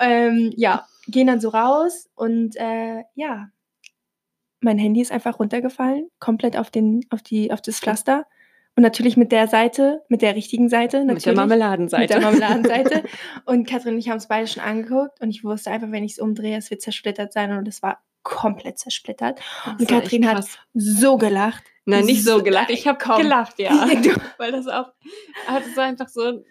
ähm, 0.00 0.50
ja, 0.56 0.86
gehen 1.06 1.26
dann 1.26 1.40
so 1.40 1.50
raus 1.50 2.08
und 2.14 2.56
äh, 2.56 3.02
ja, 3.14 3.50
mein 4.64 4.78
Handy 4.78 5.00
ist 5.00 5.12
einfach 5.12 5.38
runtergefallen, 5.38 6.08
komplett 6.18 6.56
auf, 6.56 6.70
den, 6.70 7.04
auf, 7.10 7.22
die, 7.22 7.52
auf 7.52 7.62
das 7.62 7.78
Pflaster. 7.78 8.26
Und 8.76 8.82
natürlich 8.82 9.16
mit 9.16 9.30
der 9.30 9.46
Seite, 9.46 10.02
mit 10.08 10.20
der 10.20 10.34
richtigen 10.34 10.68
Seite. 10.68 11.04
Natürlich, 11.04 11.14
Mit 11.14 11.26
der 11.26 11.34
Marmeladenseite. 11.34 12.02
Mit 12.02 12.10
der 12.10 12.20
Marmeladenseite. 12.20 13.04
und 13.44 13.68
Katrin 13.68 13.94
und 13.94 14.00
ich 14.00 14.08
haben 14.08 14.16
es 14.16 14.26
beide 14.26 14.48
schon 14.48 14.64
angeguckt 14.64 15.20
und 15.20 15.30
ich 15.30 15.44
wusste 15.44 15.70
einfach, 15.70 15.92
wenn 15.92 16.02
ich 16.02 16.12
es 16.12 16.18
umdrehe, 16.18 16.56
es 16.56 16.70
wird 16.70 16.82
zersplittert 16.82 17.32
sein 17.32 17.56
und 17.56 17.68
es 17.68 17.82
war 17.82 18.02
komplett 18.24 18.78
zersplittert. 18.78 19.38
Das 19.64 19.74
Und 19.78 19.88
Katrin 19.88 20.26
hat 20.26 20.44
so 20.72 21.18
gelacht. 21.18 21.62
Nein, 21.84 22.06
nicht 22.06 22.24
so 22.24 22.42
gelacht. 22.42 22.70
Ich 22.70 22.88
habe 22.88 22.98
Komm. 23.00 23.20
gelacht, 23.20 23.58
ja. 23.58 23.86
Weil 24.38 24.50
das 24.50 24.66
auch, 24.66 24.88
das 25.46 25.76
war 25.76 25.84
einfach 25.84 26.08
so, 26.08 26.42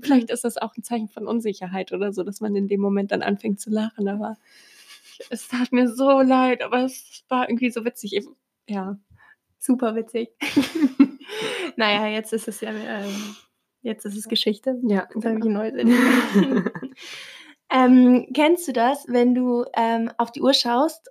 vielleicht 0.00 0.30
ist 0.30 0.44
das 0.44 0.56
auch 0.56 0.74
ein 0.76 0.84
Zeichen 0.84 1.08
von 1.08 1.26
Unsicherheit 1.26 1.92
oder 1.92 2.12
so, 2.12 2.22
dass 2.22 2.40
man 2.40 2.54
in 2.54 2.68
dem 2.68 2.80
Moment 2.80 3.10
dann 3.10 3.22
anfängt 3.22 3.60
zu 3.60 3.68
lachen. 3.70 4.08
Aber 4.08 4.36
es 5.30 5.48
tat 5.48 5.72
mir 5.72 5.88
so 5.88 6.20
leid, 6.20 6.62
aber 6.62 6.84
es 6.84 7.24
war 7.28 7.48
irgendwie 7.48 7.70
so 7.70 7.84
witzig. 7.84 8.14
Ich- 8.16 8.26
Ja. 8.68 8.98
Super 9.58 9.94
witzig. 9.94 10.30
naja, 11.76 12.06
jetzt 12.08 12.32
ist 12.32 12.46
es 12.48 12.60
ja, 12.60 12.70
ähm, 12.70 13.36
jetzt 13.82 14.04
ist 14.04 14.16
es 14.16 14.28
Geschichte. 14.28 14.78
Ja, 14.82 15.08
Jetzt 15.14 15.24
habe 15.24 15.38
ich 15.38 15.44
Erlebnis. 15.44 16.70
ähm, 17.70 18.26
kennst 18.34 18.68
du 18.68 18.72
das, 18.72 19.04
wenn 19.08 19.34
du 19.34 19.64
ähm, 19.74 20.10
auf 20.18 20.30
die 20.30 20.42
Uhr 20.42 20.54
schaust, 20.54 21.08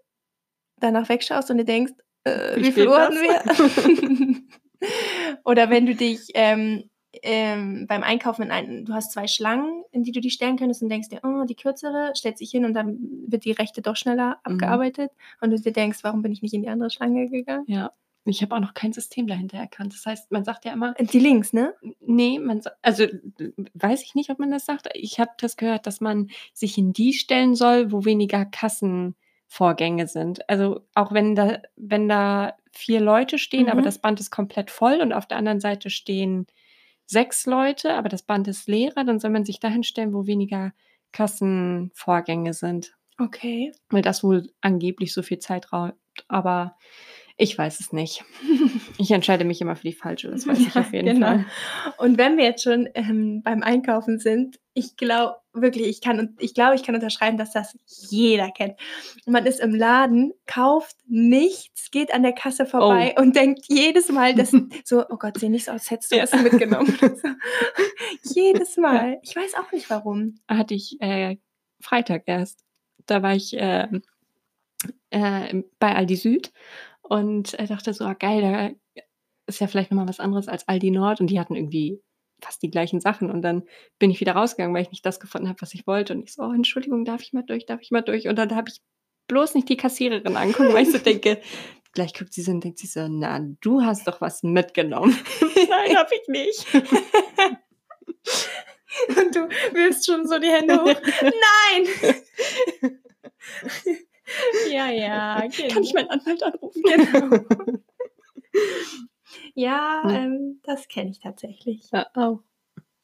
danach 0.80 1.10
wegschaust 1.10 1.50
und 1.52 1.58
dir 1.58 1.66
denkst, 1.66 1.94
äh, 2.24 2.56
Wie 2.58 2.66
wie, 2.66 2.72
viel 2.72 2.88
Uhr 2.88 2.98
hatten 3.00 3.16
wir? 3.16 4.42
Oder 5.46 5.70
wenn 5.70 5.86
du 5.86 5.96
dich 5.96 6.28
ähm, 6.36 6.90
ähm, 7.24 7.86
beim 7.88 8.04
Einkaufen 8.04 8.44
in 8.44 8.52
einen, 8.52 8.86
du 8.86 8.94
hast 8.94 9.12
zwei 9.12 9.28
Schlangen, 9.28 9.84
in 9.92 10.04
die 10.04 10.12
du 10.12 10.22
dich 10.22 10.34
stellen 10.34 10.58
könntest 10.58 10.82
und 10.82 10.90
denkst 10.90 11.10
dir, 11.10 11.22
oh, 11.24 11.44
die 11.46 11.56
kürzere, 11.56 12.12
stellt 12.16 12.38
sich 12.38 12.52
hin 12.52 12.66
und 12.66 12.74
dann 12.74 12.98
wird 13.28 13.46
die 13.46 13.52
rechte 13.52 13.82
doch 13.82 13.96
schneller 13.96 14.38
Mhm. 14.48 14.54
abgearbeitet 14.56 15.12
und 15.42 15.52
du 15.52 15.60
dir 15.60 15.74
denkst, 15.74 16.00
warum 16.04 16.22
bin 16.22 16.32
ich 16.32 16.42
nicht 16.42 16.54
in 16.54 16.62
die 16.64 16.70
andere 16.70 16.90
Schlange 16.90 17.30
gegangen? 17.30 17.66
ja. 17.68 17.92
Ich 18.28 18.42
habe 18.42 18.56
auch 18.56 18.60
noch 18.60 18.74
kein 18.74 18.92
System 18.92 19.28
dahinter 19.28 19.60
erkannt. 19.60 19.94
Das 19.94 20.04
heißt, 20.04 20.32
man 20.32 20.44
sagt 20.44 20.66
ja 20.66 20.74
immer, 20.74 20.96
Die 20.96 21.20
links, 21.20 21.54
ne? 21.54 21.76
Nee, 22.00 22.40
man 22.40 22.60
also 22.82 23.04
äh, 23.04 23.12
weiß 23.76 24.02
ich 24.02 24.16
nicht, 24.16 24.32
ob 24.32 24.40
man 24.40 24.50
das 24.50 24.66
sagt. 24.66 24.90
Ich 24.96 25.20
habe 25.20 25.30
das 25.38 25.58
gehört, 25.58 25.86
dass 25.86 26.02
man 26.02 26.30
sich 26.52 26.76
in 26.80 26.92
die 26.92 27.14
stellen 27.14 27.54
soll, 27.54 27.92
wo 27.92 28.04
weniger 28.04 28.44
Kassenvorgänge 28.46 30.08
sind. 30.08 30.50
Also 30.50 30.82
auch 30.96 31.12
wenn 31.14 31.36
da, 31.36 31.62
wenn 31.76 32.08
da 32.10 32.56
vier 32.72 33.00
Leute 33.00 33.38
stehen, 33.38 33.70
aber 33.70 33.82
Mhm. 33.82 33.86
das 33.86 34.00
Band 34.00 34.20
ist 34.20 34.32
komplett 34.32 34.72
voll 34.72 35.02
und 35.02 35.14
auf 35.14 35.28
der 35.28 35.38
anderen 35.38 35.60
Seite 35.60 35.90
stehen 35.90 36.48
sechs 37.06 37.46
Leute, 37.46 37.94
aber 37.94 38.10
das 38.10 38.24
Band 38.24 38.48
ist 38.48 38.68
leerer, 38.68 39.04
dann 39.04 39.20
soll 39.20 39.32
man 39.32 39.46
sich 39.46 39.60
dahin 39.60 39.84
stellen, 39.84 40.14
wo 40.14 40.26
weniger 40.28 40.74
Kassenvorgänge 41.12 42.54
sind. 42.54 42.96
Okay. 43.18 43.72
Weil 43.90 44.02
das 44.02 44.24
wohl 44.24 44.50
angeblich 44.62 45.14
so 45.14 45.22
viel 45.22 45.40
Zeit 45.40 45.72
raubt. 45.72 45.98
Aber 46.28 46.76
ich 47.38 47.58
weiß 47.58 47.80
es 47.80 47.94
nicht. 47.94 48.24
Ich 48.98 49.12
entscheide 49.12 49.44
mich 49.44 49.60
immer 49.60 49.76
für 49.76 49.88
die 49.88 49.94
falsche, 49.94 50.32
das 50.32 50.48
weiß 50.48 50.58
ich 50.58 50.74
Ja, 50.74 50.80
auf 50.80 50.94
jeden 50.94 51.16
genau. 51.16 51.28
Fall. 51.28 51.46
Und 51.98 52.18
wenn 52.18 52.38
wir 52.38 52.46
jetzt 52.46 52.64
schon 52.64 52.88
ähm, 52.94 53.42
beim 53.44 53.62
Einkaufen 53.62 54.20
sind, 54.20 54.58
ich 54.78 54.98
glaube 54.98 55.38
wirklich, 55.54 55.88
ich 55.88 56.02
kann, 56.02 56.36
ich 56.38 56.54
glaube, 56.54 56.76
ich 56.76 56.84
kann 56.84 56.96
unterschreiben, 56.96 57.38
dass 57.38 57.54
das 57.54 57.78
jeder 58.10 58.52
kennt. 58.52 58.78
Man 59.26 59.46
ist 59.46 59.62
im 59.62 59.74
Laden, 59.74 60.34
kauft 60.46 60.98
nichts, 61.08 61.90
geht 61.92 62.14
an 62.14 62.24
der 62.24 62.34
Kasse 62.34 62.66
vorbei 62.66 63.16
und 63.18 63.38
denkt 63.38 63.62
jedes 63.70 64.10
Mal, 64.12 64.36
dass 64.36 64.52
so, 64.84 65.06
oh 65.10 65.16
Gott, 65.16 65.40
seh 65.40 65.48
nicht 65.48 65.66
so 65.66 65.72
aus, 65.72 65.90
hättest 65.90 66.12
du 66.12 66.18
Ja. 66.18 66.26
mitgenommen. 66.42 66.94
Jedes 68.24 68.76
Mal. 68.78 69.20
Ich 69.24 69.36
weiß 69.36 69.56
auch 69.56 69.72
nicht 69.72 69.90
warum. 69.90 70.36
hatte 70.48 70.74
ich 70.74 70.98
äh, 71.00 71.38
Freitag 71.80 72.24
erst. 72.26 72.64
Da 73.06 73.22
war 73.24 73.34
ich 73.36 73.54
äh, 73.58 73.88
äh, 75.12 75.64
bei 75.80 75.96
Aldi 75.96 76.16
Süd 76.18 76.52
und 77.02 77.58
äh, 77.60 77.66
dachte 77.68 77.94
so, 77.94 78.04
ah, 78.06 78.14
geil, 78.14 78.42
da 78.42 79.04
ist 79.48 79.62
ja 79.62 79.68
vielleicht 79.68 79.92
nochmal 79.92 80.08
was 80.10 80.20
anderes 80.20 80.48
als 80.48 80.68
Aldi 80.68 80.92
Nord 80.92 81.22
und 81.22 81.28
die 81.28 81.40
hatten 81.40 81.56
irgendwie 81.56 82.02
fast 82.42 82.62
die 82.62 82.70
gleichen 82.70 83.00
Sachen 83.00 83.32
und 83.32 83.42
dann 83.42 83.64
bin 84.00 84.12
ich 84.12 84.20
wieder 84.20 84.34
rausgegangen, 84.34 84.76
weil 84.76 84.84
ich 84.84 84.92
nicht 84.92 85.06
das 85.06 85.20
gefunden 85.20 85.48
habe, 85.48 85.62
was 85.62 85.74
ich 85.74 85.88
wollte 85.88 86.14
und 86.14 86.24
ich 86.24 86.34
so, 86.34 86.44
oh, 86.44 86.52
Entschuldigung, 86.52 87.06
darf 87.06 87.22
ich 87.22 87.34
mal 87.34 87.44
durch, 87.44 87.66
darf 87.66 87.82
ich 87.82 87.92
mal 87.92 88.02
durch 88.02 88.28
und 88.28 88.38
dann 88.38 88.56
habe 88.56 88.70
ich 88.70 88.82
bloß 89.28 89.56
nicht 89.56 89.70
die 89.70 89.78
Kassiererin 89.78 90.36
angucken, 90.36 90.74
weil 90.74 90.84
ich 90.84 90.92
so 90.92 90.98
denke, 91.06 91.42
gleich 91.94 92.14
guckt 92.14 92.34
sie 92.34 92.42
so 92.42 92.52
und 92.52 92.64
denkt 92.64 92.80
sie 92.80 92.88
so, 92.88 93.08
na, 93.08 93.40
du 93.62 93.82
hast 93.82 94.08
doch 94.08 94.22
was 94.22 94.44
mitgenommen. 94.44 95.18
Nein, 95.70 95.98
habe 95.98 96.10
ich 96.14 96.28
nicht. 96.28 96.68
Und 99.10 99.36
du 99.36 99.50
wirfst 99.74 100.06
schon 100.06 100.26
so 100.26 100.40
die 100.40 100.48
Hände 100.48 100.82
hoch. 100.82 101.02
Nein! 101.22 101.88
ja, 104.72 104.90
ja. 104.90 105.48
Kann 105.70 105.84
ich 105.84 105.94
meinen 105.94 106.10
Anwalt 106.10 106.42
anrufen? 106.42 106.82
Genau. 106.82 107.80
Ja, 109.56 110.04
Ja. 110.06 110.10
ähm, 110.10 110.60
das 110.64 110.88
kenne 110.88 111.10
ich 111.12 111.20
tatsächlich. 111.20 111.90
Ja, 111.92 112.06
auch. 112.14 112.42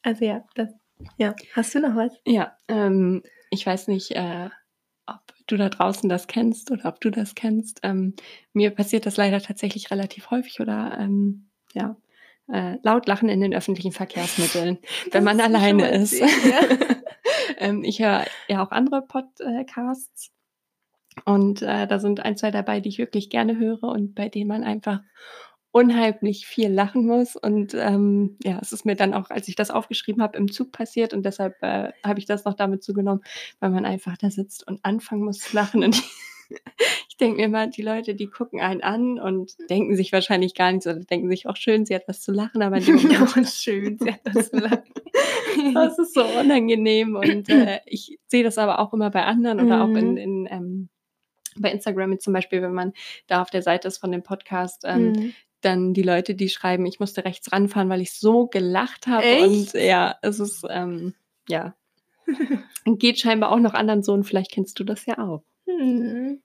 Also 0.04 0.26
ja, 0.26 0.44
das, 0.56 0.70
ja. 1.18 1.36
Hast 1.56 1.74
du 1.76 1.80
noch 1.80 1.96
was? 1.96 2.14
Ja, 2.26 2.56
ähm, 2.68 3.24
ich 3.50 3.66
weiß 3.66 3.88
nicht, 3.88 4.12
äh, 4.12 4.50
ob 5.08 5.20
du 5.48 5.58
da 5.58 5.70
draußen 5.70 6.10
das 6.10 6.28
kennst 6.28 6.72
oder 6.72 6.86
ob 6.86 7.02
du 7.02 7.10
das 7.10 7.36
kennst. 7.36 7.80
Ähm, 7.84 8.16
mir 8.54 8.72
passiert 8.72 9.06
das 9.06 9.18
leider 9.18 9.42
tatsächlich 9.42 9.92
relativ 9.92 10.30
häufig 10.32 10.60
oder 10.60 10.98
ähm, 11.00 11.50
ja, 11.74 11.96
äh, 12.52 12.78
laut 12.84 13.08
lachen 13.08 13.30
in 13.30 13.42
den 13.42 13.54
öffentlichen 13.54 13.92
Verkehrsmitteln, 13.92 14.78
wenn 15.12 15.24
man 15.24 15.40
alleine 15.40 15.90
ist. 15.92 16.20
ja. 16.20 16.28
ähm, 17.58 17.84
ich 17.84 18.00
höre 18.02 18.26
ja 18.48 18.64
auch 18.66 18.72
andere 18.72 19.02
Podcasts 19.04 20.32
und 21.26 21.62
äh, 21.62 21.88
da 21.88 22.00
sind 22.00 22.22
ein, 22.22 22.38
zwei 22.38 22.52
dabei, 22.52 22.80
die 22.80 22.90
ich 22.90 22.98
wirklich 22.98 23.30
gerne 23.30 23.58
höre 23.58 23.84
und 23.84 24.16
bei 24.16 24.30
denen 24.30 24.48
man 24.48 24.64
einfach 24.64 25.02
unheimlich 25.72 26.46
viel 26.48 26.70
lachen 26.70 27.06
muss. 27.06 27.36
Und 27.36 27.74
ähm, 27.74 28.38
ja, 28.44 28.60
es 28.62 28.74
ist 28.74 28.86
mir 28.86 28.96
dann 28.96 29.14
auch, 29.14 29.30
als 29.30 29.48
ich 29.48 29.56
das 29.56 29.72
aufgeschrieben 29.72 30.22
habe, 30.22 30.38
im 30.38 30.52
Zug 30.52 30.72
passiert 30.72 31.14
und 31.14 31.24
deshalb 31.26 31.62
äh, 31.64 31.92
habe 32.06 32.20
ich 32.20 32.26
das 32.26 32.44
noch 32.46 32.56
damit 32.56 32.84
zugenommen, 32.84 33.24
weil 33.60 33.70
man 33.70 33.86
einfach 33.86 34.18
da 34.18 34.30
sitzt 34.30 34.68
und 34.68 34.80
anfangen 34.84 35.24
muss 35.24 35.40
zu 35.40 35.56
lachen. 35.56 35.84
Und 35.84 35.96
ich 37.10 37.18
denke 37.18 37.38
mir 37.38 37.46
immer, 37.46 37.68
die 37.68 37.82
Leute, 37.84 38.16
die 38.16 38.28
gucken 38.28 38.60
einen 38.60 38.82
an 38.82 39.18
und 39.20 39.54
denken 39.70 39.96
sich 39.96 40.12
wahrscheinlich 40.12 40.56
gar 40.56 40.72
nichts 40.72 40.88
oder 40.88 41.00
denken 41.00 41.30
sich 41.30 41.48
auch 41.48 41.56
schön, 41.56 41.86
sie 41.86 41.96
hat 41.96 42.04
was 42.08 42.22
zu 42.22 42.34
lachen, 42.34 42.62
aber 42.62 42.80
Moment 42.82 43.12
Ja, 43.12 43.46
schön, 43.46 43.98
sie 43.98 44.12
hat 44.12 44.20
das 44.26 44.48
so 44.48 44.58
lang. 44.58 44.84
das 45.74 45.98
ist 46.00 46.14
so 46.14 46.24
unangenehm 46.26 47.16
und 47.16 47.48
äh, 47.50 47.80
ich 47.86 48.20
sehe 48.28 48.44
das 48.44 48.58
aber 48.58 48.80
auch 48.80 48.92
immer 48.94 49.10
bei 49.10 49.24
anderen 49.24 49.62
oder 49.62 49.84
auch 49.84 49.90
in, 49.96 50.12
Mhm. 50.12 50.18
in 50.18 50.48
ähm, 50.52 50.90
bei 51.58 51.70
Instagram 51.72 52.14
jetzt 52.14 52.24
zum 52.24 52.34
Beispiel, 52.34 52.62
wenn 52.62 52.74
man 52.74 52.94
da 53.28 53.42
auf 53.42 53.50
der 53.50 53.62
Seite 53.62 53.88
ist 53.88 53.98
von 53.98 54.12
dem 54.12 54.24
Podcast, 54.24 54.84
ähm, 54.86 55.12
Mhm. 55.12 55.34
Dann 55.62 55.94
die 55.94 56.04
Leute, 56.04 56.36
die 56.36 56.50
schreiben, 56.50 56.86
ich 56.86 57.00
musste 57.00 57.24
rechts 57.26 57.52
ranfahren, 57.52 57.90
weil 57.90 58.02
ich 58.02 58.14
so 58.14 58.48
gelacht 58.48 59.08
habe 59.08 59.44
und 59.46 59.74
ja, 59.74 60.16
es 60.22 60.40
ist 60.40 60.66
ähm, 60.70 61.14
ja 61.48 61.76
geht 62.86 63.20
scheinbar 63.20 63.52
auch 63.52 63.60
noch 63.60 63.74
anderen 63.74 64.04
so 64.04 64.14
und 64.14 64.24
vielleicht 64.24 64.52
kennst 64.52 64.80
du 64.80 64.84
das 64.84 65.06
ja 65.06 65.18
auch. 65.20 65.44
Hm. 65.66 66.42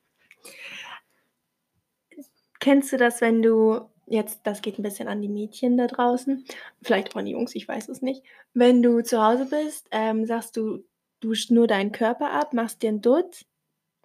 Kennst 2.61 2.93
du 2.93 2.97
das, 2.97 3.21
wenn 3.21 3.43
du 3.43 3.81
jetzt, 4.07 4.41
das 4.45 4.63
geht 4.63 4.79
ein 4.79 4.83
bisschen 4.83 5.09
an 5.09 5.21
die 5.21 5.29
Mädchen 5.29 5.77
da 5.77 5.87
draußen, 5.87 6.45
vielleicht 6.83 7.13
auch 7.13 7.17
an 7.17 7.27
die 7.27 7.33
Jungs, 7.33 7.55
ich 7.55 7.67
weiß 7.67 7.89
es 7.89 8.03
nicht, 8.03 8.23
wenn 8.55 8.83
du 8.83 9.03
zu 9.03 9.23
Hause 9.23 9.47
bist, 9.47 9.89
ähm, 9.91 10.27
sagst 10.27 10.57
du, 10.57 10.85
duschst 11.21 11.51
nur 11.51 11.67
deinen 11.67 11.93
Körper 11.93 12.31
ab, 12.31 12.53
machst 12.53 12.83
dir 12.83 12.89
einen 12.89 13.03
Dutt 13.03 13.47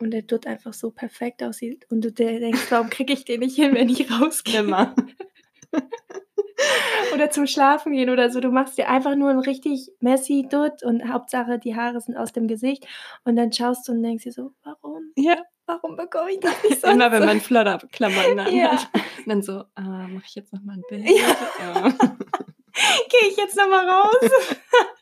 und 0.02 0.12
der 0.12 0.24
Dutt 0.24 0.48
einfach 0.48 0.74
so 0.74 0.92
perfekt 0.92 1.44
aussieht 1.44 1.86
und 1.90 2.02
du 2.04 2.12
denkst, 2.12 2.68
warum 2.70 2.90
kriege 2.90 3.14
ich 3.14 3.26
den 3.26 3.42
nicht 3.42 3.56
hin, 3.56 3.74
wenn 3.74 3.90
ich 3.90 4.10
rausgehe? 4.12 4.60
Immer. 4.62 4.96
Oder 7.14 7.30
zum 7.32 7.48
Schlafen 7.48 7.94
gehen 7.94 8.10
oder 8.10 8.30
so. 8.30 8.40
Du 8.40 8.52
machst 8.52 8.78
dir 8.78 8.88
einfach 8.88 9.16
nur 9.16 9.30
einen 9.30 9.40
richtig 9.40 9.92
messy 10.00 10.48
Dutt 10.50 10.84
und 10.84 11.12
Hauptsache 11.12 11.58
die 11.60 11.76
Haare 11.76 12.00
sind 12.00 12.16
aus 12.16 12.32
dem 12.34 12.48
Gesicht 12.48 12.86
und 13.24 13.36
dann 13.36 13.52
schaust 13.52 13.88
du 13.88 13.94
und 13.94 14.04
denkst 14.04 14.24
dir 14.24 14.32
so, 14.32 14.52
warum? 14.64 15.12
Ja, 15.16 15.38
Warum 15.68 15.96
bekomme 15.96 16.32
ich 16.32 16.40
das 16.40 16.64
nicht 16.64 16.82
so? 16.82 16.88
immer 16.88 17.12
wenn 17.12 17.26
man 17.26 17.40
Flodderklamotten 17.40 18.40
anhat. 18.40 18.52
Ja. 18.54 18.72
Und 18.72 19.28
dann 19.28 19.42
so, 19.42 19.64
ah, 19.76 20.08
mache 20.08 20.24
ich 20.28 20.36
jetzt 20.36 20.52
noch 20.52 20.62
mal 20.64 20.74
ein 20.74 20.84
Bild. 20.90 21.08
Ja. 21.10 21.36
Ja. 21.60 21.94
Gehe 23.10 23.30
ich 23.30 23.38
jetzt 23.38 23.56
nochmal 23.58 23.88
raus? 23.88 24.16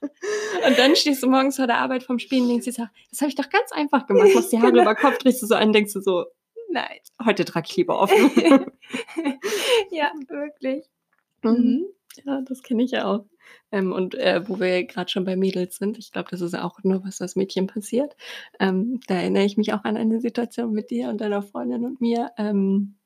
Und 0.68 0.78
dann 0.78 0.96
stehst 0.96 1.24
du 1.24 1.28
morgens 1.30 1.56
vor 1.56 1.68
der 1.68 1.78
Arbeit 1.78 2.04
vom 2.04 2.20
Spielen 2.20 2.44
und 2.44 2.50
denkst 2.50 2.66
dir, 2.66 2.90
das 3.10 3.22
habe 3.22 3.30
ich 3.30 3.36
doch 3.36 3.50
ganz 3.50 3.72
einfach 3.72 4.06
gemacht. 4.06 4.30
Machst 4.36 4.52
die 4.52 4.58
Haare 4.60 4.72
Genau. 4.72 4.84
über 4.84 4.96
Kopf, 4.96 5.18
drehst 5.18 5.42
du 5.42 5.48
so 5.48 5.56
an, 5.56 5.72
denkst 5.74 5.94
du 5.94 6.02
so, 6.02 6.26
Nein. 6.70 7.00
heute 7.26 7.46
trage 7.46 7.68
ich 7.70 7.76
lieber 7.78 8.00
offen. 8.00 8.30
ja, 9.92 10.12
wirklich. 10.28 10.86
Mhm. 11.42 11.86
Ja, 12.26 12.42
das 12.42 12.64
kenne 12.64 12.84
ich 12.84 12.92
ja 12.92 13.06
auch. 13.06 13.26
Ähm, 13.72 13.92
und 13.92 14.16
äh, 14.16 14.48
wo 14.48 14.60
wir 14.60 14.84
gerade 14.84 15.10
schon 15.10 15.24
bei 15.26 15.36
Mädels 15.36 15.78
sind, 15.78 15.98
ich 15.98 16.12
glaube, 16.12 16.30
das 16.30 16.42
ist 16.42 16.56
auch 16.56 16.80
nur, 16.84 17.04
was 17.06 17.18
das 17.18 17.36
Mädchen 17.36 17.68
passiert. 17.68 18.16
Ähm, 18.60 19.00
da 19.08 19.16
erinnere 19.16 19.46
ich 19.46 19.58
mich 19.58 19.74
auch 19.74 19.84
an 19.84 19.96
eine 19.98 20.20
Situation 20.20 20.72
mit 20.72 20.92
dir 20.92 21.10
und 21.10 21.22
deiner 21.22 21.42
Freundin 21.42 21.86
und 21.86 22.02
mir. 22.02 22.32
Ähm, 22.38 22.99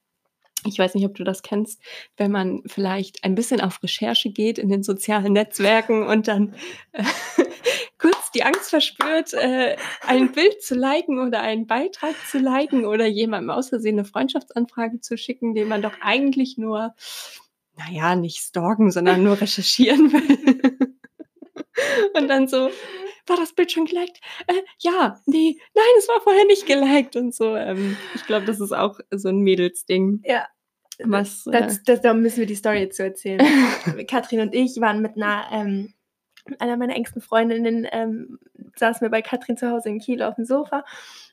ich 0.65 0.79
weiß 0.79 0.95
nicht, 0.95 1.05
ob 1.05 1.15
du 1.15 1.23
das 1.23 1.41
kennst, 1.41 1.81
wenn 2.17 2.31
man 2.31 2.61
vielleicht 2.65 3.23
ein 3.23 3.35
bisschen 3.35 3.61
auf 3.61 3.81
Recherche 3.83 4.29
geht 4.29 4.57
in 4.57 4.69
den 4.69 4.83
sozialen 4.83 5.33
Netzwerken 5.33 6.07
und 6.07 6.27
dann 6.27 6.55
äh, 6.91 7.03
kurz 7.97 8.31
die 8.31 8.43
Angst 8.43 8.69
verspürt, 8.69 9.33
äh, 9.33 9.75
ein 10.05 10.31
Bild 10.31 10.61
zu 10.61 10.75
liken 10.75 11.19
oder 11.19 11.41
einen 11.41 11.67
Beitrag 11.67 12.15
zu 12.29 12.39
liken 12.39 12.85
oder 12.85 13.05
jemandem 13.05 13.49
aus 13.49 13.69
Versehen 13.69 13.97
eine 13.97 14.05
Freundschaftsanfrage 14.05 14.99
zu 14.99 15.17
schicken, 15.17 15.53
den 15.53 15.67
man 15.67 15.81
doch 15.81 15.93
eigentlich 16.01 16.57
nur, 16.57 16.93
naja, 17.77 18.15
nicht 18.15 18.39
stalken, 18.39 18.91
sondern 18.91 19.23
nur 19.23 19.39
recherchieren 19.39 20.11
will. 20.11 20.97
und 22.15 22.27
dann 22.27 22.47
so, 22.47 22.69
war 23.27 23.37
das 23.37 23.53
Bild 23.53 23.71
schon 23.71 23.85
geliked? 23.85 24.19
Äh, 24.47 24.61
ja, 24.79 25.19
nee, 25.25 25.57
nein, 25.73 25.85
es 25.97 26.07
war 26.07 26.21
vorher 26.21 26.45
nicht 26.45 26.65
geliked 26.65 27.15
und 27.15 27.33
so. 27.33 27.55
Ähm, 27.55 27.97
ich 28.15 28.25
glaube, 28.25 28.45
das 28.45 28.59
ist 28.59 28.73
auch 28.73 28.99
so 29.11 29.29
ein 29.29 29.39
Mädelsding. 29.39 30.21
Ja. 30.25 30.47
Was, 30.99 31.43
Das, 31.45 31.77
äh, 31.77 31.81
das, 31.85 32.01
da 32.01 32.13
müssen 32.13 32.39
wir 32.39 32.45
die 32.45 32.55
Story 32.55 32.79
jetzt 32.79 32.97
zu 32.97 33.03
erzählen. 33.03 33.41
Katrin 34.07 34.41
und 34.41 34.53
ich 34.53 34.79
waren 34.79 35.01
mit 35.01 35.15
einer, 35.15 35.45
ähm, 35.51 35.93
einer 36.59 36.77
meiner 36.77 36.95
engsten 36.95 37.21
Freundinnen, 37.21 37.87
ähm, 37.91 38.39
saßen 38.75 39.01
wir 39.01 39.09
bei 39.09 39.21
Katrin 39.21 39.57
zu 39.57 39.69
Hause 39.69 39.89
in 39.89 39.99
Kiel 39.99 40.21
auf 40.21 40.35
dem 40.35 40.45
Sofa 40.45 40.83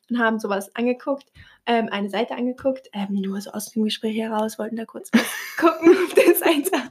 und 0.08 0.18
haben 0.18 0.38
sowas 0.38 0.74
angeguckt, 0.74 1.26
ähm, 1.66 1.88
eine 1.90 2.10
Seite 2.10 2.34
angeguckt, 2.34 2.88
ähm, 2.92 3.20
nur 3.20 3.40
so 3.40 3.50
aus 3.50 3.70
dem 3.70 3.84
Gespräch 3.84 4.16
heraus, 4.16 4.58
wollten 4.58 4.76
da 4.76 4.84
kurz 4.84 5.10
gucken 5.58 5.90
auf 5.90 6.14
der 6.14 6.34
Seite. 6.34 6.90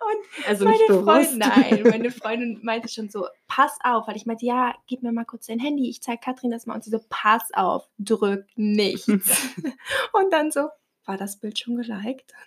Und 0.00 0.48
also 0.48 0.64
meine. 0.64 1.02
Freundin, 1.02 1.38
nein, 1.38 1.82
meine 1.90 2.10
Freundin 2.10 2.60
meinte 2.62 2.88
schon 2.88 3.08
so, 3.08 3.26
pass 3.48 3.76
auf, 3.82 4.08
weil 4.08 4.16
ich 4.16 4.26
meinte, 4.26 4.46
ja, 4.46 4.74
gib 4.86 5.02
mir 5.02 5.12
mal 5.12 5.24
kurz 5.24 5.46
dein 5.46 5.58
Handy, 5.58 5.88
ich 5.88 6.02
zeige 6.02 6.20
Katrin 6.22 6.50
das 6.50 6.66
mal. 6.66 6.74
Und 6.74 6.84
sie 6.84 6.90
so, 6.90 7.00
pass 7.08 7.52
auf, 7.54 7.88
drück 7.98 8.46
nichts. 8.56 9.08
und 10.12 10.32
dann 10.32 10.50
so, 10.50 10.68
war 11.04 11.16
das 11.16 11.38
Bild 11.38 11.58
schon 11.58 11.76
geliked? 11.76 12.32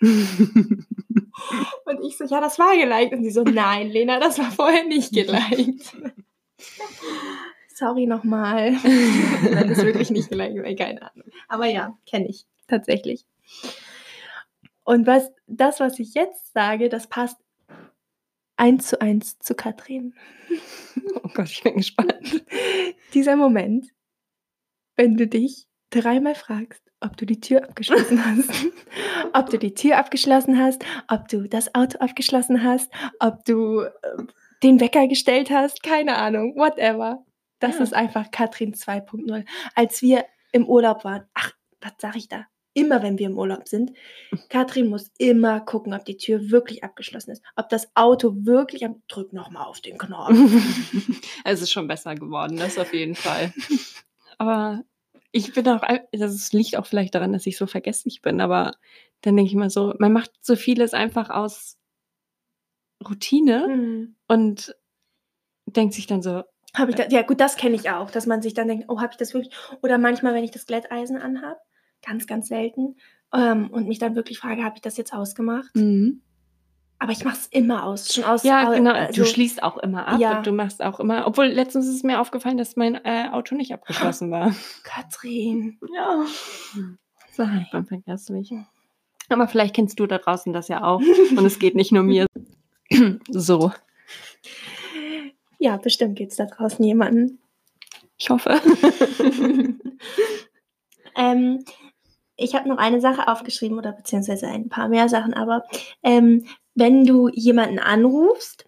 Und 1.86 2.04
ich 2.04 2.18
so, 2.18 2.24
ja, 2.24 2.40
das 2.40 2.58
war 2.58 2.76
geliked. 2.76 3.14
Und 3.14 3.24
sie 3.24 3.30
so, 3.30 3.42
nein, 3.42 3.88
Lena, 3.88 4.20
das 4.20 4.38
war 4.38 4.50
vorher 4.50 4.84
nicht 4.84 5.12
geliked. 5.12 5.96
Sorry 7.68 8.06
nochmal. 8.06 8.72
Nein, 8.72 9.68
das 9.68 9.78
ist 9.78 9.84
wirklich 9.84 10.10
nicht 10.10 10.28
geliked, 10.28 10.78
keine 10.78 11.00
Ahnung. 11.00 11.26
Aber 11.48 11.66
ja, 11.66 11.96
kenne 12.04 12.28
ich 12.28 12.44
tatsächlich. 12.68 13.24
Und 14.90 15.06
was, 15.06 15.30
das, 15.46 15.78
was 15.78 16.00
ich 16.00 16.14
jetzt 16.14 16.52
sage, 16.52 16.88
das 16.88 17.06
passt 17.06 17.36
eins 18.56 18.88
zu 18.88 19.00
eins 19.00 19.38
zu 19.38 19.54
Katrin. 19.54 20.14
oh 21.22 21.28
Gott, 21.32 21.48
ich 21.48 21.62
bin 21.62 21.76
gespannt. 21.76 22.44
Dieser 23.14 23.36
Moment, 23.36 23.86
wenn 24.96 25.16
du 25.16 25.28
dich 25.28 25.68
dreimal 25.90 26.34
fragst, 26.34 26.82
ob 26.98 27.16
du 27.16 27.24
die 27.24 27.38
Tür 27.38 27.62
abgeschlossen 27.62 28.24
hast, 28.26 28.50
ob 29.32 29.48
du 29.50 29.58
die 29.58 29.74
Tür 29.74 29.96
abgeschlossen 29.96 30.58
hast, 30.58 30.84
ob 31.06 31.28
du 31.28 31.48
das 31.48 31.72
Auto 31.72 31.98
abgeschlossen 32.00 32.64
hast, 32.64 32.90
ob 33.20 33.44
du 33.44 33.82
äh, 33.82 33.90
den 34.64 34.80
Wecker 34.80 35.06
gestellt 35.06 35.50
hast, 35.50 35.84
keine 35.84 36.16
Ahnung, 36.16 36.56
whatever. 36.56 37.24
Das 37.60 37.76
Ja. 37.76 37.84
ist 37.84 37.94
einfach 37.94 38.32
Katrin 38.32 38.74
2.0. 38.74 39.46
Als 39.76 40.02
wir 40.02 40.24
im 40.50 40.66
Urlaub 40.68 41.04
waren, 41.04 41.28
ach, 41.34 41.52
was 41.80 41.92
sag 41.98 42.16
ich 42.16 42.26
da? 42.28 42.46
Immer 42.72 43.02
wenn 43.02 43.18
wir 43.18 43.26
im 43.26 43.36
Urlaub 43.36 43.66
sind, 43.68 43.92
Katrin 44.48 44.88
muss 44.88 45.10
immer 45.18 45.60
gucken, 45.60 45.92
ob 45.92 46.04
die 46.04 46.16
Tür 46.16 46.50
wirklich 46.50 46.84
abgeschlossen 46.84 47.32
ist, 47.32 47.42
ob 47.56 47.68
das 47.68 47.90
Auto 47.96 48.32
wirklich 48.44 48.84
am 48.84 49.02
drück 49.08 49.32
noch 49.32 49.50
mal 49.50 49.64
auf 49.64 49.80
den 49.80 49.98
Knopf. 49.98 50.30
es 51.44 51.62
ist 51.62 51.72
schon 51.72 51.88
besser 51.88 52.14
geworden, 52.14 52.56
das 52.56 52.78
auf 52.78 52.94
jeden 52.94 53.16
Fall. 53.16 53.52
Aber 54.38 54.82
ich 55.32 55.52
bin 55.52 55.68
auch, 55.68 55.82
das 56.12 56.52
liegt 56.52 56.76
auch 56.76 56.86
vielleicht 56.86 57.14
daran, 57.14 57.32
dass 57.32 57.46
ich 57.46 57.56
so 57.56 57.66
vergesslich 57.66 58.22
bin, 58.22 58.40
aber 58.40 58.72
dann 59.22 59.36
denke 59.36 59.50
ich 59.50 59.56
mal 59.56 59.70
so, 59.70 59.94
man 59.98 60.12
macht 60.12 60.30
so 60.40 60.56
vieles 60.56 60.94
einfach 60.94 61.30
aus 61.30 61.76
Routine 63.08 63.64
Hm. 63.66 64.16
und 64.28 64.76
denkt 65.66 65.94
sich 65.94 66.06
dann 66.06 66.22
so, 66.22 66.42
Habe 66.76 66.90
ich 66.90 66.96
da, 66.96 67.06
ja 67.08 67.22
gut, 67.22 67.40
das 67.40 67.56
kenne 67.56 67.76
ich 67.76 67.90
auch, 67.90 68.10
dass 68.10 68.26
man 68.26 68.42
sich 68.42 68.54
dann 68.54 68.68
denkt, 68.68 68.86
oh, 68.88 69.00
habe 69.00 69.12
ich 69.12 69.16
das 69.16 69.34
wirklich? 69.34 69.54
Oder 69.82 69.98
manchmal, 69.98 70.34
wenn 70.34 70.44
ich 70.44 70.50
das 70.50 70.66
Glätteisen 70.66 71.16
anhab, 71.16 71.58
ganz, 72.04 72.26
ganz 72.26 72.48
selten, 72.48 72.96
ähm, 73.32 73.68
und 73.70 73.86
mich 73.88 73.98
dann 73.98 74.16
wirklich 74.16 74.38
frage, 74.38 74.64
habe 74.64 74.76
ich 74.76 74.82
das 74.82 74.96
jetzt 74.96 75.12
ausgemacht? 75.12 75.70
Aber 77.02 77.12
ich 77.12 77.24
mache 77.24 77.36
es 77.36 77.46
immer 77.46 77.84
aus, 77.84 78.12
schon 78.12 78.24
aus. 78.24 78.42
ja, 78.42 78.68
au- 78.68 78.74
genau, 78.74 78.92
also- 78.92 79.22
du 79.22 79.26
schließt 79.26 79.62
auch 79.62 79.78
immer 79.78 80.06
ab 80.06 80.20
Ja. 80.20 80.36
und 80.38 80.46
du 80.46 80.52
machst 80.52 80.82
auch 80.82 81.00
immer, 81.00 81.26
obwohl 81.26 81.46
letztens 81.46 81.86
ist 81.88 82.04
mir 82.04 82.20
aufgefallen, 82.20 82.58
dass 82.58 82.76
mein 82.76 82.94
äh, 83.04 83.28
Auto 83.32 83.54
nicht 83.54 83.72
abgeschlossen 83.72 84.30
war. 84.32 84.54
Katrin. 84.82 85.78
Ja. 85.94 86.24
So, 87.32 87.44
ich 87.44 87.70
bin 87.70 87.86
vergesslich. 87.86 88.52
Aber 89.30 89.46
vielleicht 89.48 89.74
kennst 89.76 89.98
du 90.00 90.06
da 90.06 90.18
draußen 90.18 90.52
das 90.52 90.68
ja 90.68 90.82
auch. 90.84 91.00
Und 91.36 91.44
es 91.46 91.58
geht 91.58 91.74
nicht 91.76 91.92
nur 91.92 92.02
mir 92.02 92.26
so. 93.30 93.72
Ja, 95.58 95.76
bestimmt 95.76 96.16
gibt 96.16 96.32
es 96.32 96.36
da 96.38 96.46
draußen 96.46 96.84
jemanden. 96.84 97.38
Ich 98.18 98.28
hoffe. 98.28 98.60
ähm, 101.16 101.64
ich 102.40 102.54
habe 102.54 102.68
noch 102.68 102.78
eine 102.78 103.00
Sache 103.00 103.28
aufgeschrieben 103.28 103.78
oder 103.78 103.92
beziehungsweise 103.92 104.46
ein 104.48 104.68
paar 104.68 104.88
mehr 104.88 105.08
Sachen, 105.08 105.34
aber 105.34 105.64
ähm, 106.02 106.46
wenn 106.74 107.04
du 107.04 107.28
jemanden 107.28 107.78
anrufst 107.78 108.64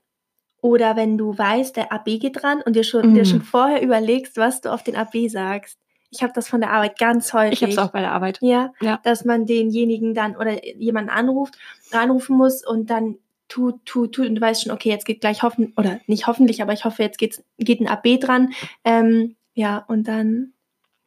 oder 0.61 0.97
wenn 0.97 1.19
du 1.19 1.37
weißt, 1.37 1.77
der 1.77 1.93
AB 1.93 2.05
geht 2.21 2.43
dran 2.43 2.63
und 2.65 2.77
dir 2.77 2.85
schon, 2.85 3.15
dir 3.15 3.23
Mm. 3.23 3.27
schon 3.27 3.43
vorher 3.43 3.83
überlegst, 3.83 4.37
was 4.37 4.61
du 4.61 4.73
auf 4.73 4.83
den 4.83 4.97
AB 4.97 5.29
sagst. 5.29 5.79
Ich 6.11 6.23
habe 6.23 6.33
das 6.35 6.47
von 6.49 6.61
der 6.61 6.71
Arbeit 6.73 6.99
ganz 6.99 7.33
häufig. 7.33 7.55
Ich 7.55 7.63
habe 7.63 7.73
es 7.73 7.79
auch 7.79 7.91
bei 7.91 8.01
der 8.01 8.13
Arbeit. 8.13 8.39
Ja, 8.43 8.73
Ja. 8.81 9.01
dass 9.03 9.25
man 9.25 9.47
denjenigen 9.47 10.15
dann 10.15 10.37
oder 10.37 10.63
jemanden 10.77 11.11
anruft, 11.11 11.55
anrufen 11.91 12.37
muss 12.37 12.65
und 12.67 12.91
dann 12.91 13.17
tut, 13.49 13.85
tut, 13.87 14.13
tut 14.15 14.29
und 14.29 14.35
du 14.37 14.41
weißt 14.41 14.63
schon, 14.65 14.73
okay, 14.73 14.91
jetzt 14.91 15.05
geht 15.07 15.21
gleich 15.21 15.43
hoffen 15.43 15.73
oder 15.77 16.01
nicht 16.07 16.27
hoffentlich, 16.27 16.63
aber 16.63 16.73
ich 16.75 16.85
hoffe, 16.85 17.03
jetzt 17.03 17.19
geht's, 17.19 17.43
geht 17.59 17.81
ein 17.81 17.89
AB 17.89 18.19
dran. 18.21 18.53
Ähm, 18.85 19.37
ja, 19.55 19.85
und 19.89 20.07
dann. 20.07 20.52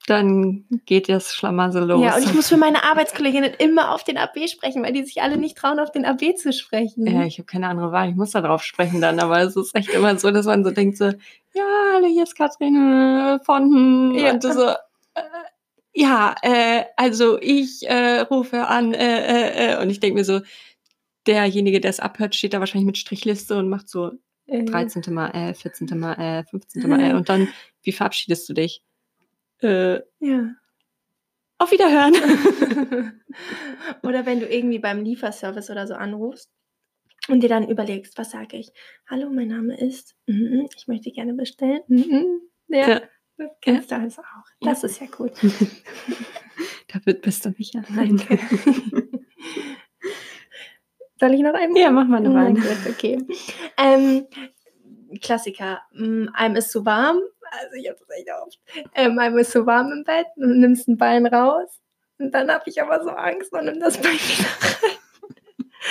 Dann 0.08 0.65
geht 0.86 1.10
das 1.10 1.34
Schlamassel 1.34 1.86
los. 1.86 2.04
Ja, 2.04 2.15
und 2.15 2.24
ich 2.24 2.34
muss 2.34 2.50
für 2.50 2.58
meine 2.58 2.84
Arbeitskolleginnen 2.89 3.54
immer 3.58 3.91
auf 3.91 4.04
den 4.04 4.18
AB 4.18 4.48
sprechen, 4.48 4.84
weil 4.84 4.94
die 4.94 5.04
sich 5.04 5.22
alle 5.22 5.38
nicht 5.38 5.58
trauen, 5.58 5.80
auf 5.80 5.91
den 5.91 6.06
AB 6.06 6.38
zu 6.38 6.54
sprechen. 6.54 7.08
Ja, 7.08 7.24
ich 7.24 7.39
habe 7.39 7.46
keine 7.46 7.68
andere 7.68 7.91
Wahl. 7.91 8.10
Ich 8.10 8.15
muss 8.15 8.32
da 8.32 8.41
drauf 8.41 8.63
sprechen 8.63 9.02
dann. 9.02 9.20
Aber 9.20 9.41
es 9.41 9.56
ist 9.56 9.74
echt 9.76 9.89
immer 9.89 10.18
so, 10.18 10.30
dass 10.30 10.46
man 10.46 10.63
so 10.63 10.72
denkt 10.72 10.98
so, 10.98 11.06
ja, 11.06 11.63
hallo, 11.94 12.08
hier 12.08 12.24
ist 12.24 12.36
Katrin 12.36 12.76
äh, 12.76 13.39
von... 13.44 14.13
Ja. 14.15 14.34
Und 14.34 14.44
so, 14.44 14.70
äh, 14.70 15.22
ja, 15.94 16.36
äh, 16.41 16.84
also 16.98 17.39
ich 17.41 17.88
äh, 17.88 18.20
rufe 18.20 18.68
an 18.68 18.94
äh, 18.94 19.00
äh, 19.00 19.74
äh, 19.74 19.82
und 19.82 19.89
ich 19.89 20.02
denke 20.02 20.20
mir 20.20 20.26
so, 20.26 20.41
derjenige, 21.26 21.80
der 21.82 21.89
es 21.89 22.00
abhört, 22.00 22.36
steht 22.36 22.54
da 22.54 22.60
wahrscheinlich 22.60 22.86
mit 22.86 22.98
Strichliste 22.98 23.58
und 23.58 23.70
macht 23.70 23.89
so 23.89 24.12
Äh, 24.48 24.63
13. 24.65 25.12
Mal, 25.13 25.30
äh, 25.32 25.54
14. 25.54 25.88
Mal, 25.98 26.13
äh, 26.13 26.44
15. 26.44 26.88
Mal, 26.88 27.00
äh, 27.00 27.13
und 27.15 27.30
dann, 27.30 27.48
wie 27.82 27.91
verabschiedest 27.91 28.48
du 28.48 28.54
dich? 28.54 28.84
Äh, 29.62 30.02
Ja. 30.20 30.52
auf 31.58 31.72
Wiederhören. 31.72 32.13
oder 34.04 34.26
wenn 34.26 34.39
du 34.39 34.48
irgendwie 34.48 34.80
beim 34.80 35.04
Lieferservice 35.04 35.70
oder 35.70 35.88
so 35.88 35.94
anrufst 35.96 36.52
und 37.28 37.41
dir 37.41 37.50
dann 37.50 37.68
überlegst, 37.70 38.18
was 38.18 38.32
sage 38.32 38.58
ich? 38.58 38.72
Hallo, 39.08 39.30
mein 39.30 39.48
Name 39.48 39.78
ist, 39.80 40.15
mhm, 40.28 40.68
ich 40.76 40.88
möchte 40.88 41.12
gerne 41.12 41.34
bestellen. 41.34 41.82
Mhm. 41.88 42.41
Ja, 42.68 42.88
Ja. 42.89 43.02
das 43.38 43.50
kennst 43.62 43.91
du 43.91 43.96
also 43.96 44.22
auch. 44.22 44.46
Das 44.62 44.84
ist 44.84 45.00
ja 45.00 45.08
gut. 45.08 45.32
Damit 46.94 47.22
bist 47.22 47.46
du 47.46 47.50
nicht 47.58 47.76
allein. 47.76 48.18
Danke. 48.18 48.39
Soll 51.20 51.34
ich 51.34 51.41
noch 51.41 51.54
einen? 51.54 51.76
Ja, 51.78 51.91
mach 51.91 52.08
mal 52.08 52.20
noch 52.20 52.34
Oh 52.34 52.38
einen. 52.38 52.56
Gott, 52.62 52.78
okay. 52.89 53.18
Ähm, 53.78 54.28
Klassiker. 55.22 55.82
Mm, 55.94 56.28
Einem 56.34 56.58
ist 56.58 56.72
zu 56.72 56.86
warm. 56.86 57.20
Also 57.62 57.76
ich 57.76 57.88
habe 57.88 57.98
das 58.00 58.10
echt 58.18 58.30
oft. 58.32 58.60
Ähm, 58.96 59.20
einem 59.20 59.38
ist 59.38 59.52
zu 59.52 59.65
warm 59.65 59.91
im 59.91 60.04
Bett 60.04 60.28
und 60.36 60.60
nimmst 60.60 60.88
ein 60.88 60.98
Bein 60.98 61.26
raus. 61.26 61.80
Und 62.18 62.32
dann 62.34 62.50
habe 62.50 62.63
ich 62.68 62.82
aber 62.82 63.04
so 63.04 63.10
Angst 63.10 63.52
und 63.54 63.65
nimm 63.65 63.80
das 63.80 63.98
Bein 63.98 64.13
wieder 64.13 64.50
rein. 64.50 64.98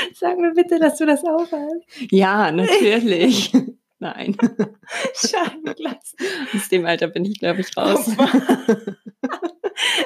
Sag 0.14 0.38
mir 0.38 0.52
bitte, 0.52 0.78
dass 0.78 0.98
du 0.98 1.06
das 1.06 1.24
aufhast. 1.24 1.84
Ja, 2.10 2.50
natürlich. 2.50 3.52
Nein, 4.00 4.36
Schallenglas. 5.14 6.14
aus 6.54 6.68
dem 6.68 6.84
Alter 6.84 7.06
bin 7.08 7.24
ich, 7.24 7.38
glaube 7.38 7.60
ich, 7.60 7.74
raus. 7.74 8.06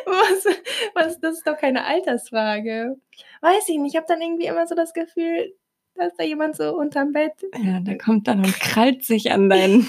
Was, 0.07 0.47
was, 0.95 1.21
das 1.21 1.39
ist 1.39 1.47
doch 1.47 1.57
keine 1.57 1.85
Altersfrage. 1.85 2.97
Weiß 3.41 3.69
ich 3.69 3.79
nicht. 3.79 3.95
Ich 3.95 3.97
habe 3.97 4.07
dann 4.07 4.21
irgendwie 4.21 4.47
immer 4.47 4.67
so 4.69 4.75
das 4.77 4.93
Gefühl, 4.93 5.53
dass 5.95 6.15
da 6.17 6.23
jemand 6.23 6.57
so 6.57 6.77
unterm 6.77 7.13
Bett. 7.13 7.35
Ja, 7.61 7.81
der 7.81 7.99
kommt 7.99 8.29
dann 8.29 8.45
und 8.45 8.59
krallt 8.61 9.05
sich 9.05 9.33
an 9.33 9.51
deinen. 9.51 9.87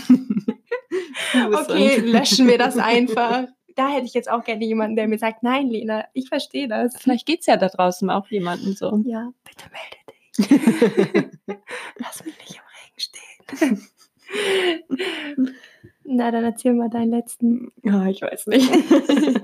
Okay, 1.33 1.97
löschen 1.97 2.47
wir 2.47 2.57
das 2.57 2.77
einfach. 2.77 3.47
Da 3.75 3.89
hätte 3.89 4.05
ich 4.05 4.13
jetzt 4.13 4.29
auch 4.29 4.43
gerne 4.43 4.65
jemanden, 4.65 4.95
der 4.95 5.07
mir 5.07 5.17
sagt, 5.17 5.43
nein, 5.43 5.67
Lena, 5.67 6.05
ich 6.13 6.27
verstehe 6.27 6.67
das. 6.67 6.95
Vielleicht 6.97 7.25
geht's 7.25 7.45
ja 7.45 7.55
da 7.55 7.69
draußen 7.69 8.09
auch 8.09 8.27
jemandem 8.27 8.73
so. 8.73 9.01
Ja, 9.05 9.31
bitte 9.43 9.65
melde 9.71 9.97
dich. 10.09 11.29
Lass 11.97 12.25
mich 12.25 12.37
nicht 12.39 12.59
im 12.59 12.63
Regen 12.83 12.97
stehen. 12.97 13.87
Na, 16.03 16.31
dann 16.31 16.43
erzähl 16.43 16.73
mal 16.73 16.89
deinen 16.89 17.11
letzten. 17.11 17.71
Ja, 17.83 18.07
ich 18.07 18.21
weiß 18.21 18.47
nicht. 18.47 18.69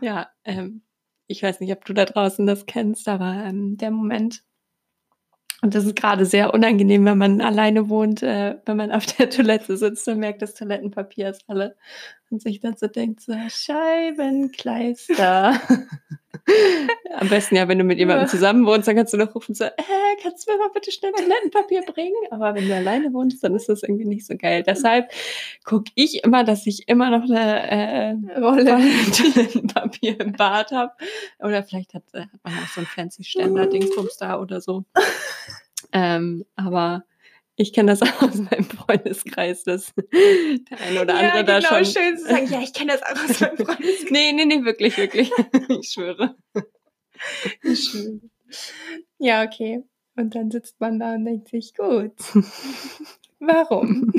ja, 0.00 0.28
ähm, 0.44 0.82
ich 1.26 1.42
weiß 1.42 1.60
nicht, 1.60 1.72
ob 1.72 1.84
du 1.84 1.92
da 1.92 2.06
draußen 2.06 2.46
das 2.46 2.66
kennst, 2.66 3.08
aber 3.08 3.44
ähm, 3.44 3.76
der 3.76 3.90
Moment, 3.90 4.42
und 5.62 5.74
das 5.74 5.84
ist 5.84 5.96
gerade 5.96 6.24
sehr 6.26 6.54
unangenehm, 6.54 7.04
wenn 7.04 7.18
man 7.18 7.40
alleine 7.40 7.88
wohnt, 7.88 8.22
äh, 8.22 8.56
wenn 8.64 8.76
man 8.76 8.92
auf 8.92 9.06
der 9.06 9.30
Toilette 9.30 9.76
sitzt 9.76 10.08
und 10.08 10.18
merkt, 10.18 10.42
das 10.42 10.54
Toilettenpapier 10.54 11.30
ist 11.30 11.44
alle 11.48 11.76
und 12.30 12.42
sich 12.42 12.60
dann 12.60 12.76
so 12.76 12.86
denkt, 12.86 13.20
so 13.20 13.32
Scheibenkleister. 13.48 15.60
Am 17.18 17.28
besten 17.28 17.56
ja, 17.56 17.66
wenn 17.68 17.78
du 17.78 17.84
mit 17.84 17.98
jemandem 17.98 18.28
zusammen 18.28 18.66
wohnst, 18.66 18.88
dann 18.88 18.96
kannst 18.96 19.12
du 19.12 19.16
noch 19.16 19.34
rufen 19.34 19.54
so, 19.54 19.64
äh, 19.64 19.72
kannst 20.22 20.46
du 20.46 20.52
mir 20.52 20.58
mal 20.58 20.70
bitte 20.72 20.92
schnell 20.92 21.12
Toilettenpapier 21.12 21.82
bringen? 21.82 22.14
Aber 22.30 22.54
wenn 22.54 22.68
du 22.68 22.74
alleine 22.74 23.12
wohnst, 23.12 23.42
dann 23.42 23.54
ist 23.54 23.68
das 23.68 23.82
irgendwie 23.82 24.04
nicht 24.04 24.26
so 24.26 24.36
geil. 24.36 24.62
Deshalb 24.66 25.10
gucke 25.64 25.90
ich 25.94 26.24
immer, 26.24 26.44
dass 26.44 26.66
ich 26.66 26.88
immer 26.88 27.10
noch 27.10 27.24
eine 27.24 27.70
äh, 27.70 28.14
Rolle 28.38 28.78
Toilettenpapier 29.12 30.20
im 30.20 30.32
Bad 30.32 30.72
habe. 30.72 30.92
Oder 31.40 31.62
vielleicht 31.62 31.94
hat, 31.94 32.04
hat 32.14 32.28
man 32.42 32.54
auch 32.54 32.68
so 32.68 32.80
ein 32.80 32.86
fancy 32.86 33.24
Ständer-Dingsbums 33.24 34.16
da 34.16 34.40
oder 34.40 34.60
so. 34.60 34.84
Ähm, 35.92 36.44
aber 36.54 37.02
ich 37.60 37.72
kenne 37.74 37.92
das 37.92 38.02
auch 38.02 38.22
aus 38.22 38.36
meinem 38.36 38.64
Freundeskreis, 38.64 39.64
dass 39.64 39.92
der 39.94 40.80
eine 40.80 41.02
oder 41.02 41.14
andere 41.14 41.36
ja, 41.36 41.42
genau, 41.42 41.60
da 41.60 41.62
schon. 41.62 41.84
schön 41.84 42.16
zu 42.16 42.24
sagen, 42.24 42.46
ja, 42.50 42.60
ich 42.60 42.72
kenne 42.72 42.92
das 42.92 43.02
auch 43.02 43.22
aus 43.22 43.40
meinem 43.40 43.56
Freundeskreis. 43.66 44.10
nee, 44.10 44.32
nee, 44.32 44.44
nee, 44.46 44.64
wirklich, 44.64 44.96
wirklich. 44.96 45.30
Ich 45.68 45.90
schwöre. 45.90 46.36
Ich 47.62 47.84
schwöre. 47.84 48.20
Ja, 49.18 49.42
okay. 49.44 49.82
Und 50.16 50.34
dann 50.34 50.50
sitzt 50.50 50.80
man 50.80 50.98
da 50.98 51.14
und 51.14 51.24
denkt 51.24 51.48
sich, 51.48 51.74
gut. 51.74 52.14
Warum? 53.38 54.12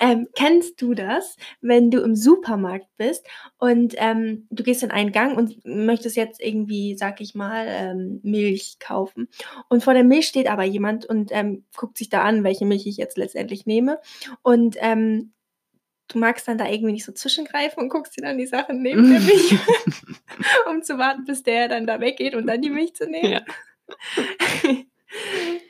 Ähm, 0.00 0.28
kennst 0.34 0.80
du 0.80 0.94
das, 0.94 1.36
wenn 1.60 1.90
du 1.90 2.00
im 2.00 2.16
Supermarkt 2.16 2.88
bist 2.96 3.26
und 3.58 3.94
ähm, 3.98 4.46
du 4.50 4.62
gehst 4.62 4.82
in 4.82 4.90
einen 4.90 5.12
Gang 5.12 5.36
und 5.36 5.64
möchtest 5.64 6.16
jetzt 6.16 6.40
irgendwie, 6.40 6.96
sag 6.96 7.20
ich 7.20 7.34
mal, 7.34 7.66
ähm, 7.68 8.20
Milch 8.22 8.78
kaufen 8.80 9.28
und 9.68 9.84
vor 9.84 9.94
der 9.94 10.04
Milch 10.04 10.26
steht 10.26 10.48
aber 10.48 10.64
jemand 10.64 11.04
und 11.06 11.30
ähm, 11.32 11.64
guckt 11.76 11.98
sich 11.98 12.08
da 12.08 12.22
an, 12.22 12.44
welche 12.44 12.64
Milch 12.64 12.86
ich 12.86 12.96
jetzt 12.96 13.18
letztendlich 13.18 13.66
nehme 13.66 14.00
und 14.42 14.76
ähm, 14.80 15.32
du 16.08 16.18
magst 16.18 16.48
dann 16.48 16.58
da 16.58 16.68
irgendwie 16.68 16.92
nicht 16.92 17.04
so 17.04 17.12
zwischengreifen 17.12 17.82
und 17.82 17.88
guckst 17.88 18.16
dir 18.16 18.22
dann 18.22 18.38
die 18.38 18.46
Sachen 18.46 18.82
neben 18.82 19.10
der 19.10 19.20
Milch, 19.20 19.54
um 20.70 20.82
zu 20.82 20.98
warten, 20.98 21.24
bis 21.24 21.42
der 21.42 21.68
dann 21.68 21.86
da 21.86 22.00
weggeht 22.00 22.34
und 22.34 22.46
dann 22.46 22.60
die 22.60 22.70
Milch 22.70 22.94
zu 22.94 23.08
nehmen. 23.08 23.32
Ja, 23.32 23.42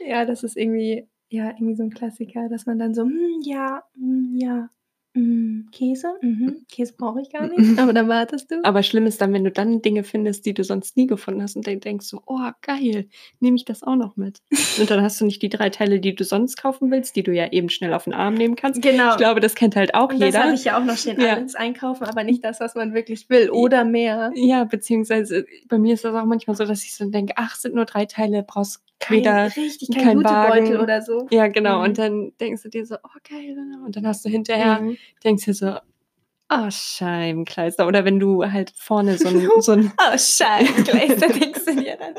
ja 0.06 0.24
das 0.24 0.42
ist 0.42 0.56
irgendwie 0.56 1.06
ja, 1.30 1.50
irgendwie 1.50 1.76
so 1.76 1.84
ein 1.84 1.90
Klassiker, 1.90 2.48
dass 2.48 2.66
man 2.66 2.78
dann 2.78 2.94
so, 2.94 3.02
hm, 3.02 3.40
ja, 3.42 3.84
hm, 3.94 4.36
ja, 4.36 4.68
hm, 5.14 5.68
Käse, 5.72 6.14
mhm, 6.22 6.64
Käse 6.70 6.94
brauche 6.96 7.20
ich 7.20 7.32
gar 7.32 7.48
nicht, 7.48 7.78
aber 7.80 7.92
dann 7.92 8.06
wartest 8.08 8.50
du. 8.50 8.62
Aber 8.62 8.84
schlimm 8.84 9.06
ist 9.06 9.20
dann, 9.20 9.32
wenn 9.32 9.42
du 9.42 9.50
dann 9.50 9.82
Dinge 9.82 10.04
findest, 10.04 10.46
die 10.46 10.54
du 10.54 10.62
sonst 10.62 10.96
nie 10.96 11.08
gefunden 11.08 11.42
hast 11.42 11.56
und 11.56 11.66
dann 11.66 11.80
denkst 11.80 12.06
so, 12.06 12.22
oh, 12.26 12.50
geil, 12.62 13.08
nehme 13.40 13.56
ich 13.56 13.64
das 13.64 13.82
auch 13.82 13.96
noch 13.96 14.16
mit. 14.16 14.38
und 14.78 14.88
dann 14.88 15.02
hast 15.02 15.20
du 15.20 15.24
nicht 15.24 15.42
die 15.42 15.48
drei 15.48 15.70
Teile, 15.70 15.98
die 15.98 16.14
du 16.14 16.22
sonst 16.22 16.56
kaufen 16.56 16.92
willst, 16.92 17.16
die 17.16 17.24
du 17.24 17.32
ja 17.32 17.50
eben 17.50 17.70
schnell 17.70 17.92
auf 17.92 18.04
den 18.04 18.12
Arm 18.12 18.34
nehmen 18.34 18.54
kannst. 18.54 18.82
Genau. 18.82 19.10
Ich 19.10 19.16
glaube, 19.16 19.40
das 19.40 19.56
kennt 19.56 19.74
halt 19.74 19.94
auch 19.94 20.10
und 20.10 20.18
jeder. 20.18 20.30
Das 20.30 20.42
habe 20.42 20.54
ich 20.54 20.64
ja 20.64 20.78
auch 20.78 20.84
noch 20.84 20.96
stehen, 20.96 21.20
ja. 21.20 21.34
alles 21.34 21.56
einkaufen, 21.56 22.04
aber 22.04 22.22
nicht 22.22 22.44
das, 22.44 22.60
was 22.60 22.76
man 22.76 22.94
wirklich 22.94 23.28
will 23.28 23.50
oder 23.50 23.84
mehr. 23.84 24.30
Ja, 24.36 24.62
beziehungsweise 24.62 25.44
bei 25.68 25.78
mir 25.78 25.94
ist 25.94 26.04
das 26.04 26.14
auch 26.14 26.24
manchmal 26.24 26.54
so, 26.54 26.64
dass 26.64 26.84
ich 26.84 26.94
so 26.94 27.08
denke, 27.10 27.32
ach, 27.36 27.56
sind 27.56 27.74
nur 27.74 27.84
drei 27.84 28.06
Teile, 28.06 28.44
brauchst 28.44 28.80
kein, 29.00 29.18
wieder 29.18 29.56
richtig, 29.56 29.90
kein, 29.94 30.04
kein 30.04 30.24
Wagen. 30.24 30.76
oder 30.76 31.02
so. 31.02 31.26
Ja, 31.30 31.48
genau. 31.48 31.78
Mhm. 31.78 31.84
Und 31.84 31.98
dann 31.98 32.32
denkst 32.38 32.62
du 32.62 32.68
dir 32.68 32.86
so, 32.86 32.96
oh 32.96 33.18
geil. 33.28 33.56
Und 33.84 33.96
dann 33.96 34.06
hast 34.06 34.24
du 34.24 34.28
hinterher, 34.28 34.80
mhm. 34.80 34.96
denkst 35.24 35.46
dir 35.46 35.54
so, 35.54 35.76
oh 36.50 36.70
Scheibenkleister. 36.70 37.86
Oder 37.86 38.04
wenn 38.04 38.20
du 38.20 38.44
halt 38.44 38.72
vorne 38.76 39.16
so 39.16 39.28
ein... 39.28 39.48
So 39.60 39.72
ein 39.72 39.92
oh 39.98 40.18
Scheibenkleister, 40.18 41.28
denkst 41.40 41.64
du 41.64 41.76
dir 41.76 41.96
dann. 41.96 42.14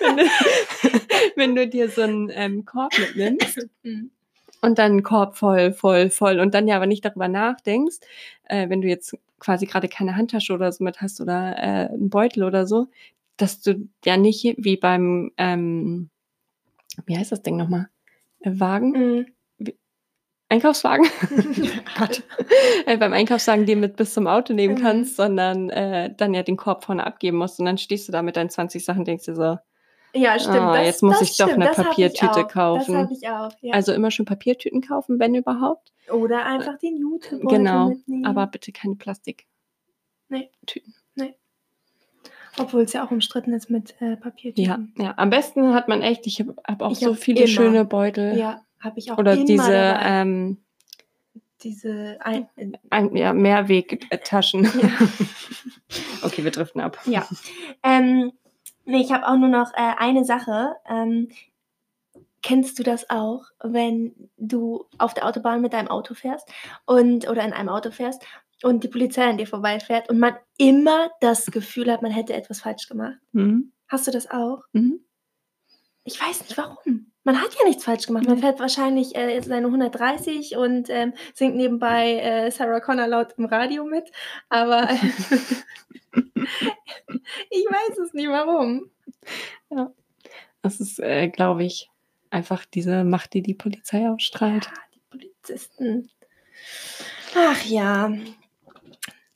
wenn, 0.00 0.16
du, 0.16 0.24
wenn 1.36 1.54
du 1.56 1.68
dir 1.68 1.88
so 1.88 2.02
einen 2.02 2.30
ähm, 2.32 2.64
Korb 2.64 2.92
mitnimmst 2.98 3.66
mhm. 3.82 4.10
und 4.60 4.78
dann 4.78 4.92
einen 4.92 5.02
Korb 5.02 5.36
voll, 5.36 5.72
voll, 5.72 6.10
voll 6.10 6.38
und 6.38 6.54
dann 6.54 6.68
ja 6.68 6.76
aber 6.76 6.86
nicht 6.86 7.04
darüber 7.04 7.28
nachdenkst, 7.28 7.98
äh, 8.44 8.68
wenn 8.68 8.80
du 8.80 8.88
jetzt 8.88 9.16
quasi 9.38 9.66
gerade 9.66 9.88
keine 9.88 10.16
Handtasche 10.16 10.52
oder 10.52 10.70
so 10.70 10.84
mit 10.84 11.00
hast 11.00 11.20
oder 11.20 11.56
äh, 11.56 11.88
einen 11.88 12.10
Beutel 12.10 12.44
oder 12.44 12.66
so, 12.66 12.86
dass 13.36 13.60
du 13.60 13.88
ja 14.04 14.16
nicht 14.16 14.54
wie 14.58 14.76
beim 14.76 15.32
ähm, 15.36 16.10
wie 17.06 17.16
heißt 17.16 17.32
das 17.32 17.42
Ding 17.42 17.56
nochmal? 17.56 17.88
Äh, 18.40 18.52
Wagen? 18.54 18.90
Mhm. 18.92 19.26
Einkaufswagen? 20.48 21.06
Gott. 21.98 22.22
äh, 22.86 22.98
beim 22.98 23.12
Einkaufswagen 23.12 23.64
den 23.64 23.80
mit 23.80 23.96
bis 23.96 24.12
zum 24.12 24.26
Auto 24.26 24.52
nehmen 24.52 24.74
mhm. 24.74 24.82
kannst, 24.82 25.16
sondern 25.16 25.70
äh, 25.70 26.14
dann 26.14 26.34
ja 26.34 26.42
den 26.42 26.56
Korb 26.56 26.84
vorne 26.84 27.06
abgeben 27.06 27.38
musst 27.38 27.58
und 27.58 27.66
dann 27.66 27.78
stehst 27.78 28.06
du 28.08 28.12
da 28.12 28.22
mit 28.22 28.36
deinen 28.36 28.50
20 28.50 28.84
Sachen 28.84 29.00
und 29.00 29.08
denkst 29.08 29.24
dir 29.24 29.34
so, 29.34 29.56
ja, 30.14 30.38
stimmt. 30.38 30.56
Oh, 30.56 30.74
das, 30.74 30.84
jetzt 30.86 31.02
muss 31.02 31.22
ich 31.22 31.30
stimmt. 31.30 31.50
doch 31.50 31.54
eine 31.54 31.64
das 31.66 31.76
Papiertüte 31.76 32.44
kaufen. 32.44 32.92
Das 32.92 33.02
habe 33.04 33.14
ich 33.14 33.28
auch. 33.28 33.50
Ja. 33.62 33.72
Also 33.72 33.92
immer 33.92 34.10
schon 34.10 34.26
Papiertüten 34.26 34.82
kaufen, 34.82 35.18
wenn 35.18 35.34
überhaupt. 35.34 35.92
Oder 36.10 36.44
einfach 36.44 36.76
den 36.78 36.98
Jute 36.98 37.38
Genau, 37.38 37.88
mitnehmen. 37.88 38.26
aber 38.26 38.46
bitte 38.46 38.72
keine 38.72 38.96
Plastiktüten. 38.96 39.50
Nee. 40.28 40.50
Nee. 40.74 40.82
Obwohl 42.58 42.82
es 42.82 42.92
ja 42.92 43.04
auch 43.04 43.10
umstritten 43.10 43.52
ist 43.52 43.70
mit 43.70 43.94
äh, 44.00 44.16
Papiertüten. 44.16 44.92
Ja, 44.98 45.04
ja, 45.04 45.14
am 45.16 45.30
besten 45.30 45.72
hat 45.72 45.88
man 45.88 46.02
echt, 46.02 46.26
ich 46.26 46.40
habe 46.40 46.54
hab 46.66 46.82
auch 46.82 46.92
ich 46.92 46.98
so 46.98 47.12
hab 47.12 47.18
viele 47.18 47.40
immer. 47.40 47.48
schöne 47.48 47.84
Beutel. 47.84 48.36
Ja, 48.36 48.62
habe 48.78 48.98
ich 48.98 49.10
auch 49.10 49.18
Oder 49.18 49.36
diese, 49.36 49.72
ähm, 49.72 50.58
diese 51.62 52.18
ein, 52.20 52.48
ein, 52.90 53.16
ja, 53.16 53.32
Mehrwegtaschen. 53.32 54.64
Ja. 54.64 54.90
okay, 56.22 56.44
wir 56.44 56.50
driften 56.50 56.80
ab. 56.80 56.98
Ja. 57.06 57.26
Ähm, 57.82 58.32
nee, 58.84 59.00
ich 59.00 59.12
habe 59.12 59.26
auch 59.26 59.36
nur 59.36 59.48
noch 59.48 59.72
äh, 59.72 59.94
eine 59.98 60.24
Sache. 60.24 60.74
Ähm, 60.88 61.28
kennst 62.42 62.78
du 62.78 62.82
das 62.82 63.08
auch, 63.08 63.44
wenn 63.62 64.14
du 64.36 64.86
auf 64.98 65.14
der 65.14 65.26
Autobahn 65.26 65.62
mit 65.62 65.72
deinem 65.72 65.88
Auto 65.88 66.14
fährst 66.14 66.48
und 66.84 67.28
oder 67.28 67.44
in 67.44 67.52
einem 67.52 67.68
Auto 67.68 67.90
fährst 67.90 68.24
und 68.62 68.84
die 68.84 68.88
Polizei 68.88 69.24
an 69.24 69.38
dir 69.38 69.46
vorbeifährt 69.46 70.08
und 70.08 70.18
man 70.18 70.36
immer 70.58 71.10
das 71.20 71.46
Gefühl 71.46 71.90
hat, 71.90 72.02
man 72.02 72.12
hätte 72.12 72.34
etwas 72.34 72.60
falsch 72.60 72.88
gemacht. 72.88 73.18
Mhm. 73.32 73.72
Hast 73.88 74.06
du 74.06 74.10
das 74.10 74.30
auch? 74.30 74.64
Mhm. 74.72 75.00
Ich 76.04 76.20
weiß 76.20 76.42
nicht 76.42 76.56
warum. 76.58 77.12
Man 77.24 77.40
hat 77.40 77.54
ja 77.54 77.64
nichts 77.64 77.84
falsch 77.84 78.06
gemacht. 78.06 78.26
Man 78.26 78.38
fährt 78.38 78.58
wahrscheinlich 78.58 79.14
äh, 79.14 79.40
seine 79.42 79.66
130 79.66 80.56
und 80.56 80.90
ähm, 80.90 81.14
singt 81.34 81.54
nebenbei 81.54 82.18
äh, 82.18 82.50
Sarah 82.50 82.80
Connor 82.80 83.06
laut 83.06 83.34
im 83.36 83.44
Radio 83.44 83.84
mit. 83.84 84.10
Aber 84.48 84.88
ich 86.12 87.64
weiß 87.64 87.98
es 87.98 88.12
nicht 88.12 88.28
warum. 88.28 88.90
Ja. 89.70 89.92
Das 90.62 90.80
ist, 90.80 90.98
äh, 90.98 91.28
glaube 91.28 91.62
ich, 91.64 91.90
einfach 92.30 92.64
diese 92.64 93.04
Macht, 93.04 93.34
die 93.34 93.42
die 93.42 93.54
Polizei 93.54 94.08
ausstrahlt. 94.08 94.64
Ja, 94.64 94.72
die 94.94 95.02
Polizisten. 95.10 96.10
Ach 97.36 97.64
ja, 97.64 98.12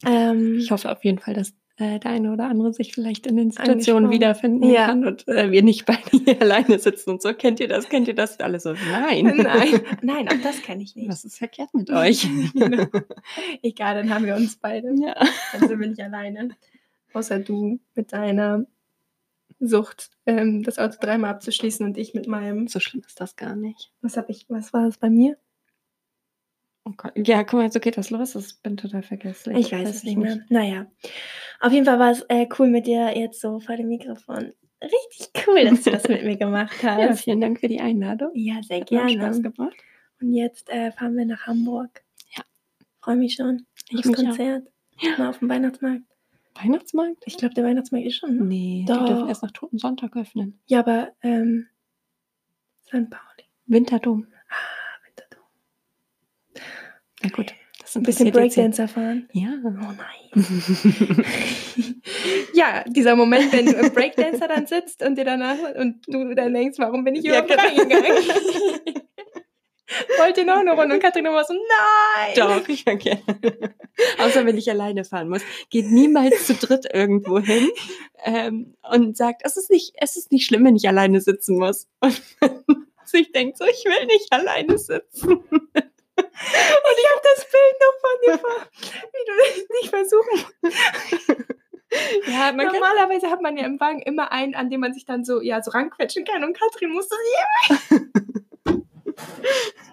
ähm, 0.07 0.59
ich 0.59 0.71
hoffe 0.71 0.91
auf 0.91 1.05
jeden 1.05 1.19
Fall, 1.19 1.35
dass 1.35 1.53
äh, 1.79 1.99
der 1.99 2.11
eine 2.11 2.33
oder 2.33 2.49
andere 2.49 2.73
sich 2.73 2.95
vielleicht 2.95 3.27
in 3.27 3.37
den 3.37 3.51
Situationen 3.51 4.11
wiederfinden 4.11 4.71
ja. 4.71 4.87
kann 4.87 5.07
und 5.07 5.29
äh, 5.29 5.51
wir 5.51 5.63
nicht 5.63 5.85
beide 5.85 6.01
hier 6.25 6.41
alleine 6.41 6.79
sitzen 6.79 7.11
und 7.11 7.23
so. 7.23 7.35
Kennt 7.35 7.61
ihr 7.61 7.69
das? 7.69 7.89
Kennt 7.89 8.09
ihr 8.09 8.15
das? 8.15 8.41
Alle 8.41 8.61
so, 8.61 8.73
nein. 8.73 9.27
Nein, 9.37 9.81
nein, 10.03 10.29
auch 10.29 10.43
das 10.43 10.63
kenne 10.63 10.83
ich 10.83 10.97
nicht. 10.97 11.09
Was 11.09 11.25
ist 11.25 11.37
verkehrt 11.37 11.75
mit 11.75 11.91
euch? 11.91 12.27
genau. 12.55 12.87
Egal, 13.63 13.97
dann 13.97 14.15
haben 14.15 14.25
wir 14.25 14.37
uns 14.37 14.57
beide. 14.57 14.95
Ja. 14.95 15.15
Dann 15.53 15.69
sind 15.69 15.79
wir 15.79 15.89
nicht 15.89 16.01
alleine. 16.01 16.51
Außer 17.13 17.41
du 17.41 17.79
mit 17.95 18.13
deiner 18.13 18.67
Sucht, 19.59 20.11
ähm, 20.27 20.63
das 20.63 20.79
Auto 20.79 20.97
dreimal 21.01 21.31
abzuschließen 21.31 21.85
und 21.85 21.99
ich 21.99 22.15
mit 22.15 22.27
meinem. 22.27 22.69
So 22.69 22.81
schlimm 22.81 23.03
ist 23.07 23.21
das 23.21 23.37
gar 23.37 23.55
nicht. 23.55 23.93
Was 24.01 24.17
habe 24.17 24.33
ich, 24.33 24.47
was 24.49 24.73
war 24.73 24.87
das 24.87 24.97
bei 24.99 25.11
mir? 25.11 25.37
Oh 26.87 26.93
Gott. 26.97 27.13
Ja, 27.17 27.43
guck 27.43 27.55
mal, 27.55 27.73
so 27.73 27.81
geht 27.81 27.97
das 27.97 28.11
los. 28.11 28.37
Ich 28.37 28.63
bin 28.63 28.77
total 28.77 29.03
vergesslich. 29.03 29.57
Ich 29.59 29.73
weiß 29.73 29.89
es 29.89 30.05
nicht 30.05 30.17
mehr. 30.17 30.39
Naja. 30.49 30.87
Auf 31.59 31.73
jeden 31.73 31.85
Fall 31.85 31.99
war 31.99 32.13
es 32.13 32.25
äh, 32.29 32.47
cool 32.59 32.69
mit 32.69 32.87
dir 32.87 33.19
jetzt 33.19 33.41
so 33.41 33.59
vor 33.59 33.77
dem 33.77 33.89
Mikrofon. 33.89 34.53
Richtig 34.81 35.31
cool, 35.49 35.65
dass 35.65 35.83
du 35.83 35.91
das 35.91 36.07
mit 36.07 36.23
mir 36.23 36.37
gemacht 36.37 36.77
hast. 36.85 37.01
Ja, 37.01 37.15
vielen 37.17 37.41
Dank 37.41 37.59
für 37.59 37.67
die 37.67 37.81
Einladung. 37.81 38.31
Ja, 38.35 38.63
sehr 38.63 38.83
Hat 38.83 38.89
gerne. 38.89 39.11
Spaß 39.11 39.43
gemacht. 39.43 39.77
Und 40.21 40.33
jetzt 40.33 40.71
äh, 40.71 40.93
fahren 40.93 41.17
wir 41.17 41.27
nach 41.27 41.49
Hamburg. 41.49 42.05
Ja. 42.37 42.45
Freue 43.01 43.17
mich 43.17 43.35
schon. 43.35 43.67
Ich 43.89 44.07
aufs 44.07 44.13
Konzert. 44.13 44.69
Auch. 44.69 45.03
Ja. 45.03 45.19
Mal 45.19 45.29
auf 45.31 45.41
dem 45.41 45.49
Weihnachtsmarkt. 45.49 46.03
Weihnachtsmarkt? 46.55 47.25
Ich 47.27 47.37
glaube, 47.37 47.55
der 47.55 47.65
Weihnachtsmarkt 47.65 48.07
ist 48.07 48.17
schon. 48.17 48.37
Ne? 48.37 48.45
Nee, 48.45 48.85
Doch. 48.87 49.05
die 49.05 49.13
dürfen 49.13 49.29
erst 49.29 49.43
nach 49.43 49.51
Toten 49.51 49.79
Sonntag 49.79 50.17
öffnen. 50.17 50.61
Ja, 50.67 50.79
aber 50.79 51.13
ähm, 51.23 51.67
St. 52.87 53.11
Pauli. 53.11 53.45
Winterdom. 53.67 54.29
Na 57.27 57.35
gut. 57.35 57.55
Das 57.81 57.97
ein 57.97 58.03
bisschen 58.03 58.31
Breakdancer 58.31 58.89
fahren. 58.89 59.29
Ja. 59.33 59.49
Oh 59.65 59.69
nein. 59.71 60.35
ja, 62.55 62.85
dieser 62.87 63.17
Moment, 63.17 63.53
wenn 63.53 63.67
du 63.67 63.73
im 63.73 63.93
Breakdancer 63.93 64.49
dann 64.49 64.67
sitzt 64.67 65.03
und 65.03 65.17
dir 65.17 65.25
danach 65.25 65.57
und 65.77 66.03
du 66.07 66.35
dann 66.35 66.55
denkst, 66.55 66.79
warum 66.79 67.05
bin 67.05 67.15
ich 67.17 67.25
überhaupt 67.25 67.51
ja, 67.51 67.57
genau. 67.57 67.69
reingegangen? 67.69 68.17
Wollt 70.19 70.37
ihr 70.39 70.45
noch 70.45 70.59
eine 70.59 70.73
Runde? 70.73 70.95
Und 70.97 71.01
Katrin 71.01 71.27
immer 71.27 71.45
so, 71.45 71.55
nein! 71.55 72.35
Doch, 72.37 72.69
ich 72.69 72.85
gerne. 72.85 73.23
Außer 74.19 74.45
wenn 74.45 74.59
ich 74.59 74.71
alleine 74.71 75.05
fahren 75.05 75.29
muss. 75.29 75.43
Geht 75.71 75.91
niemals 75.91 76.47
zu 76.47 76.55
dritt 76.55 76.87
irgendwo 76.93 77.39
hin 77.39 77.69
ähm, 78.25 78.75
und 78.91 79.17
sagt, 79.17 79.43
es 79.45 79.57
ist, 79.57 79.71
nicht, 79.71 79.95
es 79.97 80.17
ist 80.17 80.33
nicht 80.33 80.45
schlimm, 80.45 80.65
wenn 80.65 80.77
ich 80.77 80.89
alleine 80.89 81.21
sitzen 81.21 81.59
muss. 81.59 81.89
Und 82.01 82.21
sich 83.05 83.33
denkt 83.33 83.59
so, 83.59 83.65
ich 83.65 83.85
will 83.85 84.07
nicht 84.07 84.33
alleine 84.33 84.77
sitzen. 84.77 85.41
Und 86.37 86.99
ich 86.99 87.11
habe 87.11 87.23
das 87.23 87.45
Bild 87.51 87.77
noch 87.81 87.97
von 88.01 88.17
dir 88.23 88.37
wie 89.13 89.25
du 89.27 89.33
das 89.39 89.57
nicht 89.81 89.91
versuchen. 89.91 91.47
Ja, 92.27 92.53
Normalerweise 92.53 93.31
hat 93.31 93.41
man 93.41 93.57
ja 93.57 93.65
im 93.65 93.79
Wagen 93.81 94.03
immer 94.03 94.33
einen, 94.33 94.55
an 94.55 94.71
dem 94.71 94.81
man 94.81 94.93
sich 94.93 95.05
dann 95.05 95.25
so, 95.25 95.41
ja, 95.41 95.63
so 95.63 95.71
ranquetschen 95.71 96.25
kann. 96.25 96.45
Und 96.45 96.59
Katrin 96.59 96.91
musste 96.91 97.15
sich 97.15 98.01
immer. 98.01 98.13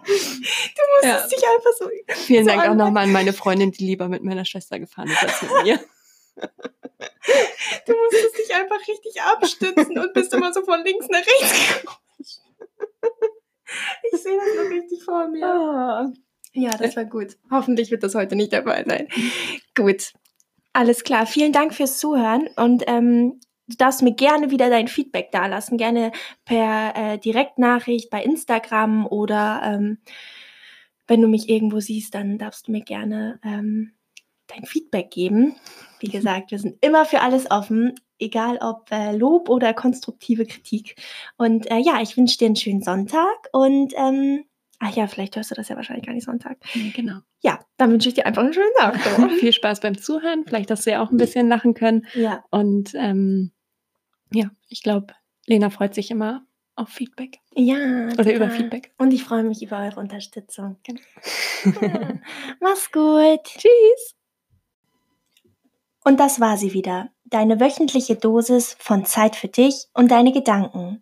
Du 0.06 0.82
musstest 0.96 1.32
ja. 1.32 1.38
dich 1.38 1.48
einfach 1.48 1.72
so. 1.78 1.90
Vielen 2.26 2.44
so 2.44 2.50
Dank 2.50 2.70
auch 2.70 2.76
nochmal 2.76 3.06
an 3.06 3.12
meine 3.14 3.32
Freundin, 3.32 3.72
die 3.72 3.86
lieber 3.86 4.10
mit 4.10 4.22
meiner 4.22 4.44
Schwester 4.44 4.80
gefahren 4.80 5.08
ist 5.08 5.24
als 5.24 5.42
mit 5.42 5.64
mir. 5.64 5.80
Du 7.86 7.94
musstest 7.94 8.38
dich 8.38 8.54
einfach 8.54 8.80
richtig 8.88 9.22
abstützen 9.22 10.00
und 10.00 10.14
bist 10.14 10.34
immer 10.34 10.52
so 10.52 10.64
von 10.64 10.84
links 10.84 11.08
nach 11.10 11.20
rechts 11.20 11.82
gerutscht. 11.82 12.40
Ich 14.12 14.22
sehe 14.22 14.38
das 14.38 14.64
noch 14.64 14.72
richtig 14.72 15.04
vor 15.04 15.28
mir. 15.28 15.46
Oh. 15.46 16.33
Ja, 16.54 16.72
das 16.72 16.96
war 16.96 17.06
gut. 17.06 17.38
Hoffentlich 17.50 17.92
wird 17.92 18.04
das 18.04 18.16
heute 18.16 18.36
nicht 18.36 18.52
der 18.52 18.64
Fall 18.64 18.86
sein. 18.88 19.08
Gut. 19.76 20.14
Alles 20.72 21.04
klar. 21.04 21.26
Vielen 21.26 21.52
Dank 21.52 21.74
fürs 21.74 22.00
Zuhören 22.00 22.48
und 22.56 22.84
ähm, 22.88 23.40
Du 23.68 23.78
darfst 23.78 24.02
mir 24.02 24.14
gerne 24.14 24.52
wieder 24.52 24.70
dein 24.70 24.90
Feedback 24.90 25.32
dalassen, 25.32 25.78
gerne 25.78 26.12
per 26.44 26.94
äh, 26.96 27.18
Direktnachricht 27.18 28.10
bei 28.10 28.22
Instagram 28.22 29.08
oder 29.08 29.62
ähm, 29.64 30.00
wenn 31.08 31.22
du 31.22 31.28
mich 31.28 31.50
irgendwo 31.50 31.80
siehst, 31.80 32.14
dann 32.14 32.38
darfst 32.38 32.68
du 32.68 32.72
mir 32.72 32.82
gerne 32.82 33.40
ähm, 33.44 33.94
dein 34.48 34.66
Feedback 34.66 35.12
geben. 35.12 35.56
Wie 36.00 36.10
gesagt, 36.10 36.52
wir 36.52 36.60
sind 36.60 36.78
immer 36.82 37.06
für 37.06 37.22
alles 37.22 37.50
offen, 37.52 37.96
egal 38.20 38.58
ob 38.62 38.92
äh, 38.92 39.16
Lob 39.16 39.50
oder 39.50 39.74
konstruktive 39.74 40.46
Kritik. 40.46 40.96
Und 41.38 41.72
äh, 41.72 41.80
ja, 41.80 42.02
ich 42.02 42.18
wünsche 42.18 42.38
dir 42.38 42.48
einen 42.48 42.58
schönen 42.58 42.82
Sonntag 42.82 43.48
und 43.54 43.94
ähm, 43.96 44.44
ach 44.84 44.96
ja, 44.96 45.08
vielleicht 45.08 45.36
hörst 45.36 45.52
du 45.52 45.56
das 45.56 45.70
ja 45.70 45.76
wahrscheinlich 45.76 46.06
gar 46.06 46.14
nicht 46.14 46.26
Sonntag. 46.26 46.58
Genau. 46.96 47.20
Ja, 47.42 47.60
dann 47.78 47.92
wünsche 47.92 48.10
ich 48.10 48.16
dir 48.16 48.26
einfach 48.26 48.44
einen 48.44 48.54
schönen 48.54 48.74
Tag. 48.78 49.00
Viel 49.40 49.54
Spaß 49.54 49.80
beim 49.80 49.98
Zuhören. 49.98 50.44
Vielleicht 50.46 50.70
hast 50.72 50.86
du 50.86 50.92
ja 50.92 51.02
auch 51.02 51.10
ein 51.10 51.18
bisschen 51.18 51.48
lachen 51.48 51.74
können. 51.74 52.06
Ja. 52.14 52.44
Und 52.52 52.94
ähm, 52.96 53.52
ja, 54.34 54.52
ich 54.68 54.84
glaube, 54.84 55.14
Lena 55.46 55.70
freut 55.70 55.94
sich 55.94 56.12
immer 56.12 56.46
auf 56.76 56.90
Feedback. 56.90 57.40
Ja. 57.56 57.78
Oder 57.78 58.16
total. 58.18 58.34
über 58.34 58.50
Feedback. 58.50 58.92
Und 58.98 59.14
ich 59.14 59.24
freue 59.24 59.44
mich 59.44 59.64
über 59.64 59.80
eure 59.80 60.00
Unterstützung. 60.00 60.78
Genau. 60.84 61.02
ja. 61.82 62.14
Mach's 62.60 62.92
gut. 62.92 63.44
Tschüss. 63.46 64.16
Und 66.04 66.20
das 66.20 66.42
war 66.42 66.58
sie 66.58 66.74
wieder. 66.74 67.10
Deine 67.24 67.60
wöchentliche 67.60 68.16
Dosis 68.16 68.76
von 68.80 69.06
Zeit 69.06 69.36
für 69.36 69.48
dich 69.48 69.88
und 69.94 70.12
deine 70.12 70.34
Gedanken. 70.34 71.02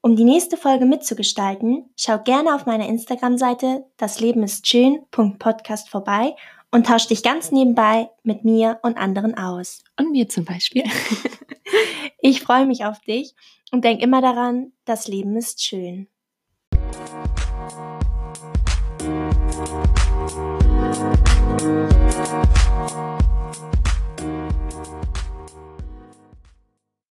Um 0.00 0.14
die 0.14 0.24
nächste 0.24 0.56
Folge 0.56 0.86
mitzugestalten, 0.86 1.90
schau 1.96 2.18
gerne 2.18 2.54
auf 2.54 2.66
meiner 2.66 2.86
Instagram-Seite 2.86 3.84
das 3.96 4.20
Leben 4.20 4.44
ist 4.44 4.64
schön.podcast 4.64 5.88
vorbei 5.88 6.36
und 6.70 6.86
tausch 6.86 7.08
dich 7.08 7.24
ganz 7.24 7.50
nebenbei 7.50 8.08
mit 8.22 8.44
mir 8.44 8.78
und 8.82 8.96
anderen 8.96 9.36
aus. 9.36 9.82
Und 9.98 10.12
mir 10.12 10.28
zum 10.28 10.44
Beispiel. 10.44 10.84
ich 12.20 12.42
freue 12.42 12.66
mich 12.66 12.84
auf 12.84 13.00
dich 13.00 13.34
und 13.72 13.84
denk 13.84 14.00
immer 14.00 14.20
daran, 14.20 14.72
das 14.84 15.08
Leben 15.08 15.36
ist 15.36 15.64
schön. 15.64 16.06
Musik 21.60 22.07